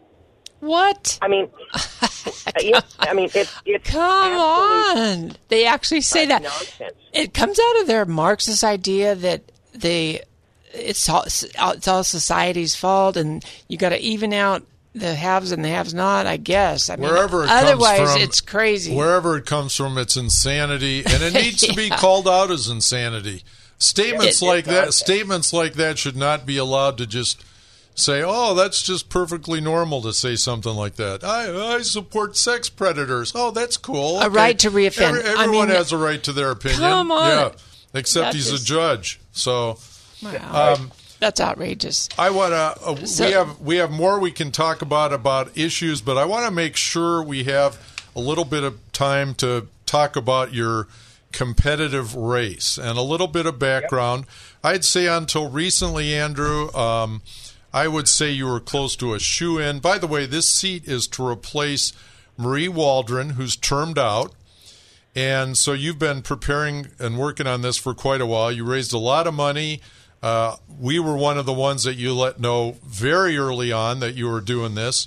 What? 0.60 1.18
I 1.20 1.28
mean, 1.28 1.50
yeah, 2.60 2.80
I 2.98 3.12
mean, 3.12 3.28
it's 3.34 3.54
it's 3.64 3.90
Come 3.90 4.38
on. 4.38 5.32
They 5.48 5.66
actually 5.66 6.00
say 6.00 6.26
that. 6.26 6.42
nonsense. 6.42 6.96
It 7.12 7.34
comes 7.34 7.58
out 7.60 7.80
of 7.80 7.86
their 7.86 8.06
Marxist 8.06 8.64
idea 8.64 9.14
that 9.14 9.52
they 9.74 10.22
it's 10.72 11.08
all, 11.08 11.24
it's 11.24 11.88
all 11.88 12.04
society's 12.04 12.74
fault 12.74 13.16
and 13.16 13.44
you 13.68 13.76
got 13.76 13.90
to 13.90 14.00
even 14.00 14.32
out 14.32 14.62
the 14.96 15.14
haves 15.14 15.52
and 15.52 15.64
the 15.64 15.68
haves 15.68 15.92
not, 15.94 16.26
I 16.26 16.38
guess. 16.38 16.88
I 16.90 16.96
mean, 16.96 17.10
Wherever 17.10 17.44
it 17.44 17.50
otherwise 17.50 17.98
comes 17.98 18.12
from, 18.12 18.22
it's 18.22 18.40
crazy. 18.40 18.96
Wherever 18.96 19.36
it 19.36 19.44
comes 19.46 19.76
from, 19.76 19.98
it's 19.98 20.16
insanity, 20.16 21.04
and 21.04 21.22
it 21.22 21.34
needs 21.44 21.60
to 21.66 21.74
be 21.74 21.90
called 21.90 22.26
out 22.26 22.50
as 22.50 22.68
insanity. 22.68 23.42
Statements 23.78 24.40
it 24.40 24.46
like 24.46 24.64
that, 24.64 24.94
statements 24.94 25.52
like 25.52 25.74
that, 25.74 25.98
should 25.98 26.16
not 26.16 26.46
be 26.46 26.56
allowed 26.56 26.96
to 26.96 27.06
just 27.06 27.44
say, 27.94 28.22
"Oh, 28.24 28.54
that's 28.54 28.82
just 28.82 29.10
perfectly 29.10 29.60
normal 29.60 30.00
to 30.00 30.14
say 30.14 30.34
something 30.34 30.74
like 30.74 30.96
that." 30.96 31.22
I, 31.22 31.74
I 31.74 31.82
support 31.82 32.38
sex 32.38 32.70
predators. 32.70 33.32
Oh, 33.34 33.50
that's 33.50 33.76
cool. 33.76 34.18
A 34.20 34.30
right 34.30 34.58
to 34.60 34.70
reoffend. 34.70 35.22
I 35.22 35.42
everyone 35.42 35.68
mean, 35.68 35.76
has 35.76 35.92
a 35.92 35.98
right 35.98 36.22
to 36.22 36.32
their 36.32 36.52
opinion. 36.52 36.80
come 36.80 37.10
on. 37.10 37.28
Yeah, 37.30 37.50
except 37.92 38.34
he's 38.34 38.50
is- 38.50 38.62
a 38.62 38.64
judge. 38.64 39.20
So. 39.32 39.78
Wow. 40.32 40.74
Um, 40.74 40.92
That's 41.20 41.40
outrageous. 41.40 42.08
I 42.18 42.30
want 42.30 42.52
to. 42.52 42.86
Uh, 43.02 43.06
So- 43.06 43.26
we 43.26 43.32
have 43.32 43.60
we 43.60 43.76
have 43.76 43.90
more 43.90 44.18
we 44.18 44.30
can 44.30 44.50
talk 44.52 44.82
about 44.82 45.12
about 45.12 45.56
issues, 45.56 46.00
but 46.00 46.18
I 46.18 46.24
want 46.24 46.44
to 46.46 46.50
make 46.50 46.76
sure 46.76 47.22
we 47.22 47.44
have 47.44 47.78
a 48.14 48.20
little 48.20 48.44
bit 48.44 48.62
of 48.64 48.78
time 48.92 49.34
to 49.36 49.68
talk 49.86 50.16
about 50.16 50.52
your 50.52 50.88
competitive 51.32 52.14
race 52.14 52.78
and 52.78 52.96
a 52.98 53.02
little 53.02 53.26
bit 53.26 53.46
of 53.46 53.58
background. 53.58 54.24
I'd 54.64 54.84
say 54.84 55.06
until 55.06 55.50
recently, 55.50 56.14
Andrew. 56.14 56.72
Um, 56.74 57.22
I 57.74 57.88
would 57.88 58.08
say 58.08 58.30
you 58.30 58.46
were 58.46 58.60
close 58.60 58.96
to 58.96 59.12
a 59.12 59.18
shoe 59.18 59.58
in. 59.58 59.80
By 59.80 59.98
the 59.98 60.06
way, 60.06 60.24
this 60.24 60.48
seat 60.48 60.88
is 60.88 61.06
to 61.08 61.26
replace 61.26 61.92
Marie 62.38 62.68
Waldron, 62.68 63.30
who's 63.30 63.54
termed 63.54 63.98
out. 63.98 64.32
And 65.14 65.58
so 65.58 65.72
you've 65.72 65.98
been 65.98 66.22
preparing 66.22 66.88
and 66.98 67.18
working 67.18 67.46
on 67.46 67.60
this 67.62 67.76
for 67.76 67.92
quite 67.94 68.20
a 68.22 68.26
while. 68.26 68.50
You 68.50 68.64
raised 68.64 68.92
a 68.94 68.98
lot 68.98 69.26
of 69.26 69.34
money. 69.34 69.80
Uh, 70.22 70.56
we 70.80 70.98
were 70.98 71.16
one 71.16 71.38
of 71.38 71.46
the 71.46 71.52
ones 71.52 71.84
that 71.84 71.94
you 71.94 72.14
let 72.14 72.40
know 72.40 72.76
very 72.84 73.36
early 73.36 73.70
on 73.72 74.00
that 74.00 74.14
you 74.14 74.28
were 74.28 74.40
doing 74.40 74.74
this. 74.74 75.06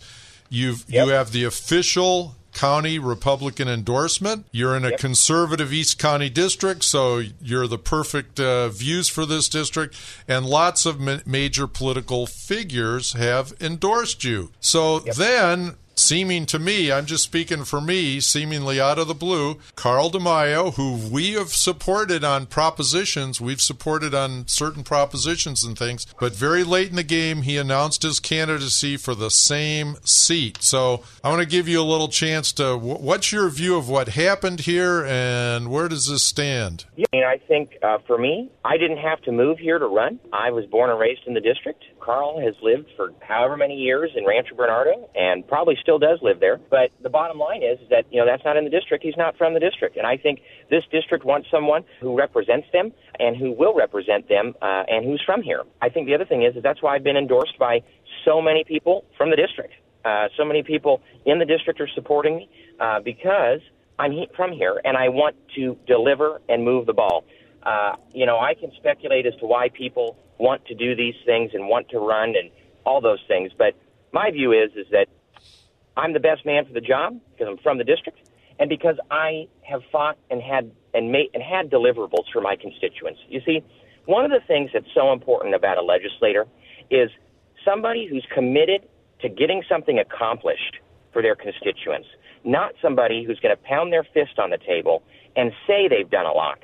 You've 0.49 0.85
Yep. 0.87 1.05
you 1.07 1.11
have 1.13 1.31
the 1.31 1.43
official 1.43 2.35
county 2.53 2.97
Republican 2.97 3.67
endorsement. 3.67 4.45
You're 4.51 4.75
in 4.75 4.83
a 4.83 4.97
conservative 4.97 5.71
East 5.71 5.99
County 5.99 6.29
district, 6.29 6.83
so 6.83 7.21
you're 7.41 7.67
the 7.67 7.77
perfect 7.77 8.39
uh, 8.39 8.69
views 8.69 9.07
for 9.07 9.25
this 9.25 9.47
district. 9.47 9.95
And 10.27 10.45
lots 10.45 10.85
of 10.85 10.99
ma- 10.99 11.19
major 11.25 11.67
political 11.67 12.25
figures 12.25 13.13
have 13.13 13.53
endorsed 13.61 14.23
you. 14.23 14.51
So 14.59 14.99
then 14.99 15.75
seeming 15.99 16.45
to 16.47 16.59
me, 16.59 16.91
I'm 16.91 17.05
just 17.05 17.23
speaking 17.23 17.63
for 17.63 17.81
me, 17.81 18.19
seemingly 18.19 18.79
out 18.79 18.97
of 18.97 19.07
the 19.07 19.13
blue, 19.13 19.59
Carl 19.75 20.09
DeMaio, 20.09 20.73
who 20.75 20.95
we 20.95 21.33
have 21.33 21.49
supported 21.49 22.23
on 22.23 22.45
propositions, 22.45 23.41
we've 23.41 23.61
supported 23.61 24.13
on 24.13 24.47
certain 24.47 24.83
propositions 24.83 25.63
and 25.63 25.77
things, 25.77 26.07
but 26.19 26.33
very 26.33 26.63
late 26.63 26.89
in 26.89 26.95
the 26.95 27.03
game, 27.03 27.43
he 27.43 27.57
announced 27.57 28.03
his 28.03 28.19
candidacy 28.19 28.97
for 28.97 29.13
the 29.13 29.29
same 29.29 29.97
seat. 30.03 30.61
So 30.61 31.03
I 31.23 31.29
want 31.29 31.41
to 31.41 31.47
give 31.47 31.67
you 31.67 31.81
a 31.81 31.83
little 31.83 32.07
chance 32.07 32.51
to, 32.53 32.77
what's 32.77 33.31
your 33.31 33.49
view 33.49 33.75
of 33.77 33.89
what 33.89 34.09
happened 34.09 34.61
here 34.61 35.05
and 35.05 35.69
where 35.69 35.87
does 35.87 36.07
this 36.07 36.23
stand? 36.23 36.85
Yeah, 36.95 37.05
I 37.13 37.15
mean, 37.15 37.25
I 37.25 37.37
think 37.37 37.77
uh, 37.83 37.97
for 38.07 38.17
me, 38.17 38.49
I 38.63 38.77
didn't 38.77 38.97
have 38.97 39.21
to 39.23 39.31
move 39.31 39.59
here 39.59 39.79
to 39.79 39.87
run. 39.87 40.19
I 40.31 40.51
was 40.51 40.65
born 40.65 40.89
and 40.89 40.99
raised 40.99 41.27
in 41.27 41.33
the 41.33 41.41
district. 41.41 41.83
Carl 41.99 42.39
has 42.39 42.55
lived 42.61 42.87
for 42.95 43.13
however 43.21 43.57
many 43.57 43.75
years 43.75 44.11
in 44.15 44.25
Rancho 44.25 44.55
Bernardo 44.55 45.09
and 45.15 45.47
probably 45.47 45.77
still 45.81 45.99
does 45.99 46.19
live 46.21 46.39
there. 46.39 46.59
But 46.69 46.91
the 47.01 47.09
bottom 47.09 47.37
line 47.37 47.63
is 47.63 47.79
that, 47.89 48.05
you 48.11 48.19
know, 48.19 48.25
that's 48.25 48.43
not 48.43 48.57
in 48.57 48.63
the 48.63 48.69
district. 48.69 49.03
He's 49.03 49.17
not 49.17 49.37
from 49.37 49.53
the 49.53 49.59
district. 49.59 49.97
And 49.97 50.07
I 50.07 50.17
think 50.17 50.41
this 50.69 50.83
district 50.91 51.25
wants 51.25 51.47
someone 51.51 51.83
who 52.01 52.17
represents 52.17 52.67
them 52.73 52.91
and 53.19 53.35
who 53.37 53.51
will 53.51 53.75
represent 53.75 54.27
them 54.29 54.55
uh, 54.61 54.83
and 54.87 55.05
who's 55.05 55.21
from 55.25 55.41
here. 55.41 55.63
I 55.81 55.89
think 55.89 56.07
the 56.07 56.15
other 56.15 56.25
thing 56.25 56.43
is 56.43 56.53
that 56.55 56.63
that's 56.63 56.81
why 56.81 56.95
I've 56.95 57.03
been 57.03 57.17
endorsed 57.17 57.57
by 57.59 57.83
so 58.25 58.41
many 58.41 58.63
people 58.63 59.05
from 59.17 59.29
the 59.29 59.35
district. 59.35 59.73
Uh, 60.05 60.27
so 60.37 60.45
many 60.45 60.63
people 60.63 61.01
in 61.25 61.39
the 61.39 61.45
district 61.45 61.81
are 61.81 61.89
supporting 61.93 62.37
me 62.37 62.49
uh, 62.79 62.99
because 62.99 63.59
I'm 63.99 64.11
he- 64.13 64.29
from 64.35 64.53
here 64.53 64.81
and 64.83 64.95
I 64.95 65.09
want 65.09 65.35
to 65.55 65.77
deliver 65.85 66.41
and 66.47 66.63
move 66.63 66.85
the 66.85 66.93
ball. 66.93 67.25
Uh, 67.63 67.95
you 68.13 68.25
know, 68.25 68.39
I 68.39 68.53
can 68.53 68.71
speculate 68.77 69.25
as 69.25 69.35
to 69.35 69.45
why 69.45 69.69
people 69.69 70.17
want 70.37 70.65
to 70.65 70.75
do 70.75 70.95
these 70.95 71.15
things 71.25 71.51
and 71.53 71.67
want 71.67 71.89
to 71.89 71.99
run 71.99 72.29
and 72.29 72.49
all 72.85 73.01
those 73.01 73.19
things, 73.27 73.51
but 73.57 73.75
my 74.11 74.31
view 74.31 74.51
is 74.51 74.71
is 74.75 74.87
that 74.91 75.07
I'm 75.97 76.13
the 76.13 76.19
best 76.19 76.45
man 76.45 76.65
for 76.65 76.73
the 76.73 76.81
job 76.81 77.19
because 77.31 77.47
I'm 77.51 77.57
from 77.61 77.77
the 77.77 77.83
district 77.83 78.19
and 78.57 78.69
because 78.69 78.95
I 79.11 79.47
have 79.61 79.81
fought 79.91 80.17
and 80.29 80.41
had 80.41 80.71
and 80.93 81.11
made 81.11 81.29
and 81.33 81.43
had 81.43 81.69
deliverables 81.69 82.31
for 82.31 82.41
my 82.41 82.55
constituents. 82.55 83.19
You 83.27 83.41
see, 83.45 83.63
one 84.05 84.25
of 84.25 84.31
the 84.31 84.45
things 84.47 84.71
that's 84.73 84.91
so 84.93 85.11
important 85.11 85.55
about 85.55 85.77
a 85.77 85.81
legislator 85.81 86.47
is 86.89 87.09
somebody 87.63 88.07
who's 88.07 88.25
committed 88.33 88.87
to 89.21 89.29
getting 89.29 89.63
something 89.69 89.99
accomplished 89.99 90.77
for 91.11 91.21
their 91.21 91.35
constituents, 91.35 92.07
not 92.43 92.73
somebody 92.81 93.23
who's 93.23 93.39
going 93.39 93.55
to 93.55 93.61
pound 93.63 93.91
their 93.91 94.03
fist 94.03 94.39
on 94.39 94.49
the 94.49 94.57
table 94.57 95.03
and 95.35 95.51
say 95.67 95.87
they've 95.87 96.09
done 96.09 96.25
a 96.25 96.31
lot. 96.31 96.59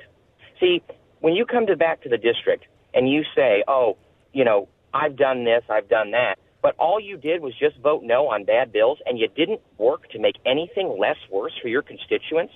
See, 0.60 0.82
when 1.20 1.34
you 1.34 1.44
come 1.44 1.66
to 1.66 1.76
back 1.76 2.02
to 2.02 2.08
the 2.08 2.18
district 2.18 2.64
and 2.94 3.10
you 3.10 3.24
say, 3.34 3.62
"Oh, 3.68 3.96
you 4.32 4.44
know, 4.44 4.68
I've 4.94 5.16
done 5.16 5.44
this, 5.44 5.62
I've 5.68 5.88
done 5.88 6.12
that," 6.12 6.38
but 6.62 6.74
all 6.78 6.98
you 6.98 7.16
did 7.16 7.42
was 7.42 7.54
just 7.54 7.76
vote 7.78 8.02
no 8.02 8.28
on 8.28 8.44
bad 8.44 8.72
bills 8.72 8.98
and 9.06 9.18
you 9.18 9.28
didn't 9.28 9.60
work 9.78 10.08
to 10.10 10.18
make 10.18 10.36
anything 10.46 10.96
less 10.98 11.18
worse 11.30 11.52
for 11.60 11.68
your 11.68 11.82
constituents, 11.82 12.54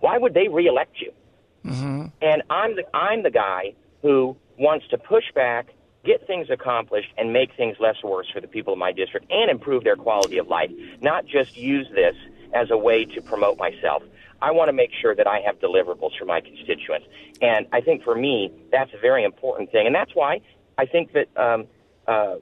why 0.00 0.18
would 0.18 0.34
they 0.34 0.48
reelect 0.48 1.00
you? 1.00 1.12
mhm 1.64 2.10
And 2.22 2.42
I'm 2.50 2.76
the 2.76 2.84
I'm 2.94 3.22
the 3.22 3.30
guy 3.30 3.74
who 4.02 4.36
wants 4.58 4.86
to 4.88 4.98
push 4.98 5.24
back, 5.34 5.68
get 6.04 6.26
things 6.26 6.48
accomplished, 6.50 7.12
and 7.18 7.32
make 7.32 7.50
things 7.56 7.76
less 7.80 8.02
worse 8.02 8.28
for 8.30 8.40
the 8.40 8.48
people 8.48 8.72
of 8.74 8.78
my 8.78 8.92
district 8.92 9.26
and 9.30 9.50
improve 9.50 9.84
their 9.84 9.96
quality 9.96 10.38
of 10.38 10.48
life. 10.48 10.70
Not 11.00 11.26
just 11.26 11.56
use 11.56 11.88
this 11.94 12.14
as 12.54 12.70
a 12.70 12.76
way 12.76 13.04
to 13.14 13.20
promote 13.22 13.58
myself. 13.58 14.02
I 14.42 14.50
want 14.52 14.68
to 14.68 14.72
make 14.72 14.90
sure 15.00 15.14
that 15.14 15.26
I 15.26 15.40
have 15.40 15.60
deliverables 15.60 16.18
for 16.18 16.24
my 16.24 16.40
constituents, 16.40 17.06
and 17.40 17.66
I 17.72 17.80
think 17.80 18.02
for 18.02 18.14
me 18.14 18.52
that's 18.72 18.92
a 18.94 18.98
very 18.98 19.24
important 19.24 19.70
thing, 19.70 19.86
and 19.86 19.94
that's 19.94 20.14
why 20.14 20.40
I 20.78 20.86
think 20.86 21.12
that. 21.12 21.28
Um, 21.36 21.66
uh, 22.06 22.36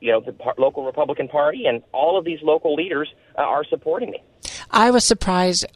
you 0.00 0.12
know, 0.12 0.20
the 0.20 0.32
par- 0.32 0.54
local 0.58 0.84
Republican 0.84 1.28
Party 1.28 1.66
and 1.66 1.82
all 1.92 2.18
of 2.18 2.24
these 2.24 2.38
local 2.42 2.74
leaders 2.74 3.12
uh, 3.36 3.42
are 3.42 3.64
supporting 3.64 4.10
me. 4.10 4.22
I 4.70 4.90
was 4.90 5.04
surprised. 5.04 5.66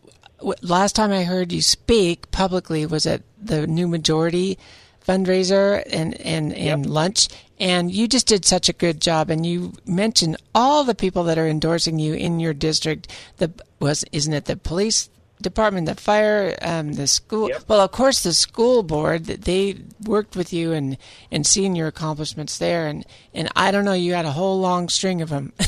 Last 0.61 0.97
time 0.97 1.13
I 1.13 1.25
heard 1.25 1.53
you 1.53 1.63
speak 1.63 2.31
publicly 2.31 2.85
was 2.87 3.07
at 3.07 3.23
the 3.41 3.67
New 3.67 3.87
Majority 3.87 4.59
fundraiser 5.07 5.83
and 5.91 6.15
and, 6.21 6.53
and 6.55 6.87
lunch, 6.87 7.29
and 7.59 7.91
you 7.93 8.09
just 8.09 8.27
did 8.27 8.45
such 8.45 8.69
a 8.69 8.73
good 8.73 9.01
job. 9.01 9.31
And 9.31 9.45
you 9.47 9.73
mentioned 9.87 10.37
all 10.55 10.85
the 10.85 10.95
people 10.95 11.25
that 11.25 11.39
are 11.39 11.49
endorsing 11.49 11.99
you 11.99 12.15
in 12.15 12.41
your 12.41 12.55
district. 12.55 13.09
The 13.39 13.53
was 13.81 14.05
isn't 14.13 14.33
it 14.33 14.47
the 14.47 14.57
police 14.57 15.11
department, 15.43 15.87
the 15.87 15.95
fire, 15.95 16.57
um, 16.63 16.95
the 16.95 17.07
school? 17.07 17.49
Yep. 17.49 17.65
Well, 17.69 17.81
of 17.81 17.91
course, 17.93 18.23
the 18.23 18.33
school 18.33 18.83
board. 18.83 19.25
They 19.27 19.77
worked 20.05 20.37
with 20.37 20.53
you 20.53 20.73
and 20.73 20.97
and 21.31 21.47
seen 21.47 21.75
your 21.77 21.89
accomplishments 21.89 22.59
there. 22.59 22.87
And 22.87 23.05
and 23.35 23.49
I 23.57 23.71
don't 23.71 23.85
know, 23.85 23.93
you 23.93 24.15
had 24.15 24.25
a 24.25 24.33
whole 24.33 24.61
long 24.61 24.89
string 24.89 25.21
of 25.23 25.29
them. 25.31 25.53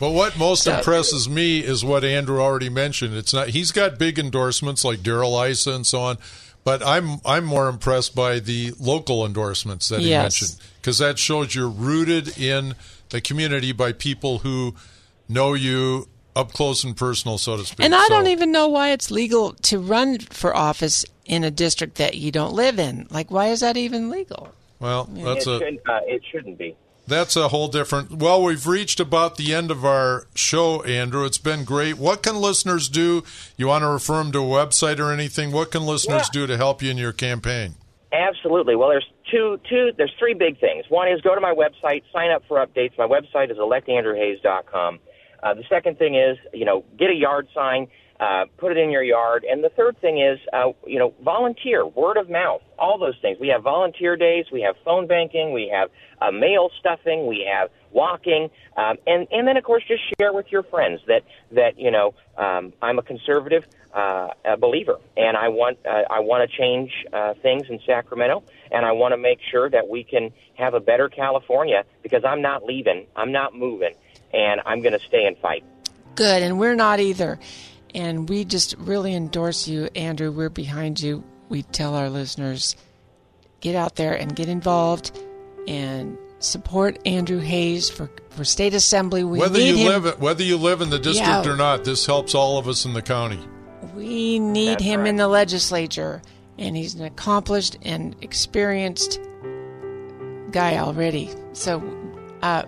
But 0.00 0.10
what 0.10 0.36
most 0.36 0.66
impresses 0.66 1.28
me 1.28 1.60
is 1.60 1.84
what 1.84 2.02
Andrew 2.04 2.40
already 2.40 2.68
mentioned. 2.68 3.14
It's 3.16 3.32
not 3.32 3.48
he's 3.48 3.70
got 3.70 3.96
big 3.98 4.18
endorsements 4.18 4.84
like 4.84 5.02
Darrell 5.04 5.40
Issa 5.40 5.70
and 5.70 5.86
so 5.86 6.00
on, 6.00 6.18
but 6.64 6.84
I'm 6.84 7.20
I'm 7.24 7.44
more 7.44 7.68
impressed 7.68 8.12
by 8.14 8.40
the 8.40 8.72
local 8.80 9.24
endorsements 9.24 9.88
that 9.90 10.00
he 10.00 10.08
Yes. 10.08 10.40
mentioned 10.40 10.60
because 10.80 10.98
that 10.98 11.18
shows 11.20 11.54
you're 11.54 11.68
rooted 11.68 12.36
in 12.36 12.74
the 13.10 13.20
community 13.20 13.70
by 13.70 13.92
people 13.92 14.38
who 14.38 14.74
know 15.28 15.54
you 15.54 16.08
up 16.36 16.52
close 16.52 16.84
and 16.84 16.96
personal, 16.96 17.38
so 17.38 17.56
to 17.56 17.64
speak. 17.64 17.84
And 17.84 17.94
I 17.94 18.02
So- 18.04 18.14
don't 18.14 18.26
even 18.28 18.50
know 18.52 18.68
why 18.68 18.90
it's 18.92 19.10
legal 19.10 19.52
to 19.62 19.78
run 19.78 20.18
for 20.18 20.56
office 20.56 21.04
in 21.26 21.44
a 21.44 21.50
district 21.50 21.96
that 21.96 22.14
you 22.16 22.30
don't 22.32 22.52
live 22.54 22.78
in. 22.78 23.06
Like, 23.10 23.30
why 23.30 23.48
is 23.48 23.60
that 23.60 23.76
even 23.76 24.10
legal? 24.10 24.48
Well, 24.80 25.08
that's 25.12 25.46
it, 25.46 25.50
a 25.54 25.58
shouldn't, 25.58 25.80
uh, 25.88 26.00
it 26.06 26.22
shouldn't 26.30 26.58
be. 26.58 26.74
That's 27.06 27.36
a 27.36 27.48
whole 27.48 27.68
different. 27.68 28.12
Well, 28.12 28.42
we've 28.42 28.66
reached 28.66 28.98
about 28.98 29.36
the 29.36 29.54
end 29.54 29.70
of 29.70 29.84
our 29.84 30.26
show, 30.34 30.82
Andrew. 30.84 31.24
It's 31.26 31.36
been 31.38 31.64
great. 31.64 31.98
What 31.98 32.22
can 32.22 32.36
listeners 32.40 32.88
do? 32.88 33.22
You 33.58 33.66
want 33.68 33.82
to 33.82 33.88
refer 33.88 34.16
them 34.18 34.32
to 34.32 34.38
a 34.38 34.42
website 34.42 34.98
or 34.98 35.12
anything? 35.12 35.52
What 35.52 35.70
can 35.70 35.84
listeners 35.86 36.28
Yeah. 36.34 36.40
do 36.40 36.46
to 36.46 36.56
help 36.56 36.82
you 36.82 36.90
in 36.90 36.96
your 36.98 37.12
campaign? 37.12 37.74
Absolutely. 38.12 38.74
Well, 38.76 38.88
there's 38.88 39.06
two, 39.30 39.58
two, 39.68 39.90
there's 39.98 40.12
three 40.18 40.34
big 40.34 40.58
things. 40.60 40.84
One 40.88 41.08
is 41.08 41.20
go 41.20 41.34
to 41.34 41.40
my 41.40 41.52
website, 41.54 42.02
sign 42.12 42.30
up 42.30 42.42
for 42.48 42.56
updates. 42.64 42.96
My 42.96 43.06
website 43.06 43.50
is 43.50 43.58
electandrewhayes.com. 43.58 44.98
Uh, 45.44 45.54
the 45.54 45.64
second 45.68 45.98
thing 45.98 46.14
is, 46.16 46.38
you 46.54 46.64
know, 46.64 46.84
get 46.98 47.10
a 47.10 47.14
yard 47.14 47.46
sign, 47.54 47.86
uh, 48.18 48.46
put 48.56 48.72
it 48.72 48.78
in 48.78 48.90
your 48.90 49.02
yard. 49.02 49.44
And 49.48 49.62
the 49.62 49.68
third 49.68 50.00
thing 50.00 50.18
is, 50.18 50.38
uh, 50.52 50.72
you 50.86 50.98
know, 50.98 51.12
volunteer, 51.22 51.86
word 51.86 52.16
of 52.16 52.30
mouth, 52.30 52.62
all 52.78 52.98
those 52.98 53.16
things. 53.20 53.38
We 53.38 53.48
have 53.48 53.62
volunteer 53.62 54.16
days, 54.16 54.46
we 54.50 54.62
have 54.62 54.76
phone 54.84 55.06
banking, 55.06 55.52
we 55.52 55.70
have 55.74 55.90
uh, 56.22 56.30
mail 56.30 56.70
stuffing, 56.80 57.26
we 57.26 57.46
have 57.52 57.70
walking, 57.92 58.50
um, 58.76 58.96
and 59.06 59.28
and 59.30 59.46
then 59.46 59.56
of 59.56 59.64
course 59.64 59.84
just 59.86 60.02
share 60.18 60.32
with 60.32 60.46
your 60.50 60.62
friends 60.64 61.00
that 61.06 61.22
that 61.52 61.78
you 61.78 61.90
know 61.90 62.14
um, 62.36 62.72
I'm 62.82 62.98
a 62.98 63.02
conservative 63.02 63.64
uh, 63.94 64.30
a 64.44 64.56
believer, 64.56 64.98
and 65.16 65.36
I 65.36 65.48
want 65.48 65.78
uh, 65.86 66.02
I 66.10 66.20
want 66.20 66.48
to 66.48 66.56
change 66.56 66.90
uh, 67.12 67.34
things 67.34 67.68
in 67.68 67.78
Sacramento, 67.86 68.42
and 68.72 68.84
I 68.84 68.92
want 68.92 69.12
to 69.12 69.16
make 69.16 69.38
sure 69.50 69.70
that 69.70 69.88
we 69.88 70.04
can 70.04 70.32
have 70.54 70.74
a 70.74 70.80
better 70.80 71.08
California 71.08 71.84
because 72.02 72.24
I'm 72.24 72.42
not 72.42 72.64
leaving, 72.64 73.06
I'm 73.14 73.32
not 73.32 73.54
moving, 73.54 73.94
and 74.34 74.60
I'm 74.66 74.80
going 74.82 74.98
to 74.98 75.04
stay 75.06 75.26
and 75.26 75.36
fight. 75.38 75.64
Good, 76.14 76.42
and 76.42 76.58
we're 76.58 76.74
not 76.74 77.00
either. 77.00 77.38
And 77.94 78.28
we 78.28 78.44
just 78.44 78.74
really 78.78 79.14
endorse 79.14 79.68
you, 79.68 79.88
Andrew. 79.94 80.30
We're 80.32 80.48
behind 80.48 81.00
you. 81.00 81.22
We 81.48 81.62
tell 81.62 81.94
our 81.94 82.10
listeners 82.10 82.76
get 83.60 83.74
out 83.76 83.96
there 83.96 84.14
and 84.14 84.34
get 84.34 84.48
involved 84.48 85.16
and 85.68 86.18
support 86.40 86.98
Andrew 87.06 87.38
Hayes 87.38 87.88
for, 87.88 88.10
for 88.30 88.44
state 88.44 88.74
assembly. 88.74 89.24
We 89.24 89.38
whether 89.38 89.58
need 89.58 89.70
you 89.70 89.90
him. 89.90 90.02
live 90.02 90.20
whether 90.20 90.42
you 90.42 90.56
live 90.58 90.80
in 90.80 90.90
the 90.90 90.98
district 90.98 91.46
Yeah. 91.46 91.50
or 91.50 91.56
not, 91.56 91.84
this 91.84 92.04
helps 92.04 92.34
all 92.34 92.58
of 92.58 92.68
us 92.68 92.84
in 92.84 92.92
the 92.92 93.00
county. 93.02 93.38
We 93.94 94.38
need 94.38 94.70
That's 94.72 94.82
him 94.84 95.00
right. 95.00 95.08
in 95.10 95.16
the 95.16 95.28
legislature, 95.28 96.20
and 96.58 96.76
he's 96.76 96.94
an 96.94 97.04
accomplished 97.04 97.76
and 97.82 98.16
experienced 98.20 99.20
guy 100.50 100.78
already. 100.78 101.30
So, 101.52 101.82
uh, 102.42 102.64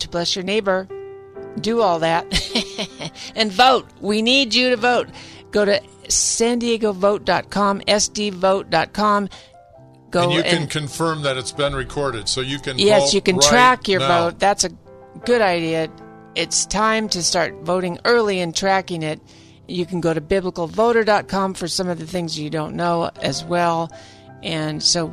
to 0.00 0.08
bless 0.08 0.36
your 0.36 0.44
neighbor, 0.44 0.88
do 1.60 1.80
all 1.80 1.98
that 2.00 2.24
and 3.34 3.52
vote. 3.52 3.88
We 4.00 4.22
need 4.22 4.54
you 4.54 4.70
to 4.70 4.76
vote. 4.76 5.08
Go 5.50 5.64
to 5.64 5.80
san 6.08 6.58
diego 6.58 6.92
vote.com, 6.92 7.80
sdvote.com. 7.80 9.28
Go 10.10 10.22
and 10.22 10.32
you 10.32 10.42
can 10.42 10.66
confirm 10.66 11.22
that 11.22 11.36
it's 11.36 11.52
been 11.52 11.74
recorded, 11.74 12.28
so 12.28 12.40
you 12.40 12.58
can. 12.58 12.78
Yes, 12.78 13.12
you 13.12 13.20
can 13.20 13.36
right 13.36 13.48
track 13.48 13.88
your 13.88 14.00
now. 14.00 14.30
vote. 14.30 14.38
That's 14.38 14.64
a 14.64 14.70
good 15.26 15.42
idea. 15.42 15.90
It's 16.34 16.64
time 16.64 17.08
to 17.10 17.22
start 17.22 17.54
voting 17.62 17.98
early 18.04 18.40
and 18.40 18.54
tracking 18.56 19.02
it. 19.02 19.20
You 19.66 19.84
can 19.84 20.00
go 20.00 20.14
to 20.14 20.20
biblicalvoter.com 20.20 21.54
for 21.54 21.68
some 21.68 21.88
of 21.88 21.98
the 21.98 22.06
things 22.06 22.38
you 22.38 22.48
don't 22.48 22.74
know 22.74 23.10
as 23.20 23.44
well. 23.44 23.92
And 24.42 24.82
so, 24.82 25.12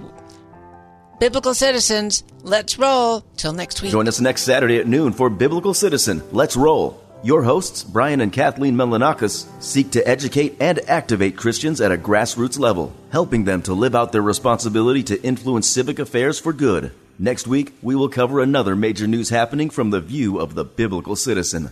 biblical 1.20 1.54
citizens, 1.54 2.24
let's 2.44 2.78
roll. 2.78 3.22
Till 3.38 3.54
next 3.54 3.82
week. 3.82 3.92
Join 3.92 4.08
us 4.08 4.20
next 4.20 4.44
Saturday 4.44 4.78
at 4.80 4.88
noon 4.88 5.14
for 5.14 5.30
Biblical 5.30 5.74
Citizen. 5.74 6.22
Let's 6.32 6.56
roll. 6.56 7.02
Your 7.24 7.44
hosts, 7.44 7.84
Brian 7.84 8.22
and 8.22 8.32
Kathleen 8.32 8.76
Melanakis, 8.76 9.48
seek 9.62 9.92
to 9.92 10.08
educate 10.08 10.58
and 10.60 10.80
activate 10.88 11.38
Christians 11.38 11.82
at 11.82 11.92
a 11.92 11.98
grassroots 11.98 12.60
level, 12.60 12.94
helping 13.12 13.46
them 13.46 13.64
to 13.64 13.74
live 13.74 13.96
out 13.96 14.12
their 14.12 14.22
responsibility 14.22 15.02
to 15.04 15.22
influence 15.24 15.68
civic 15.68 15.98
affairs 15.98 16.40
for 16.40 16.54
good. 16.54 16.92
Next 17.18 17.48
week, 17.48 17.74
we 17.82 17.96
will 17.96 18.10
cover 18.10 18.42
another 18.42 18.76
major 18.76 19.08
news 19.08 19.30
happening 19.30 19.70
from 19.70 19.90
the 19.90 20.02
view 20.02 20.40
of 20.40 20.54
the 20.54 20.66
biblical 20.66 21.16
citizen. 21.16 21.72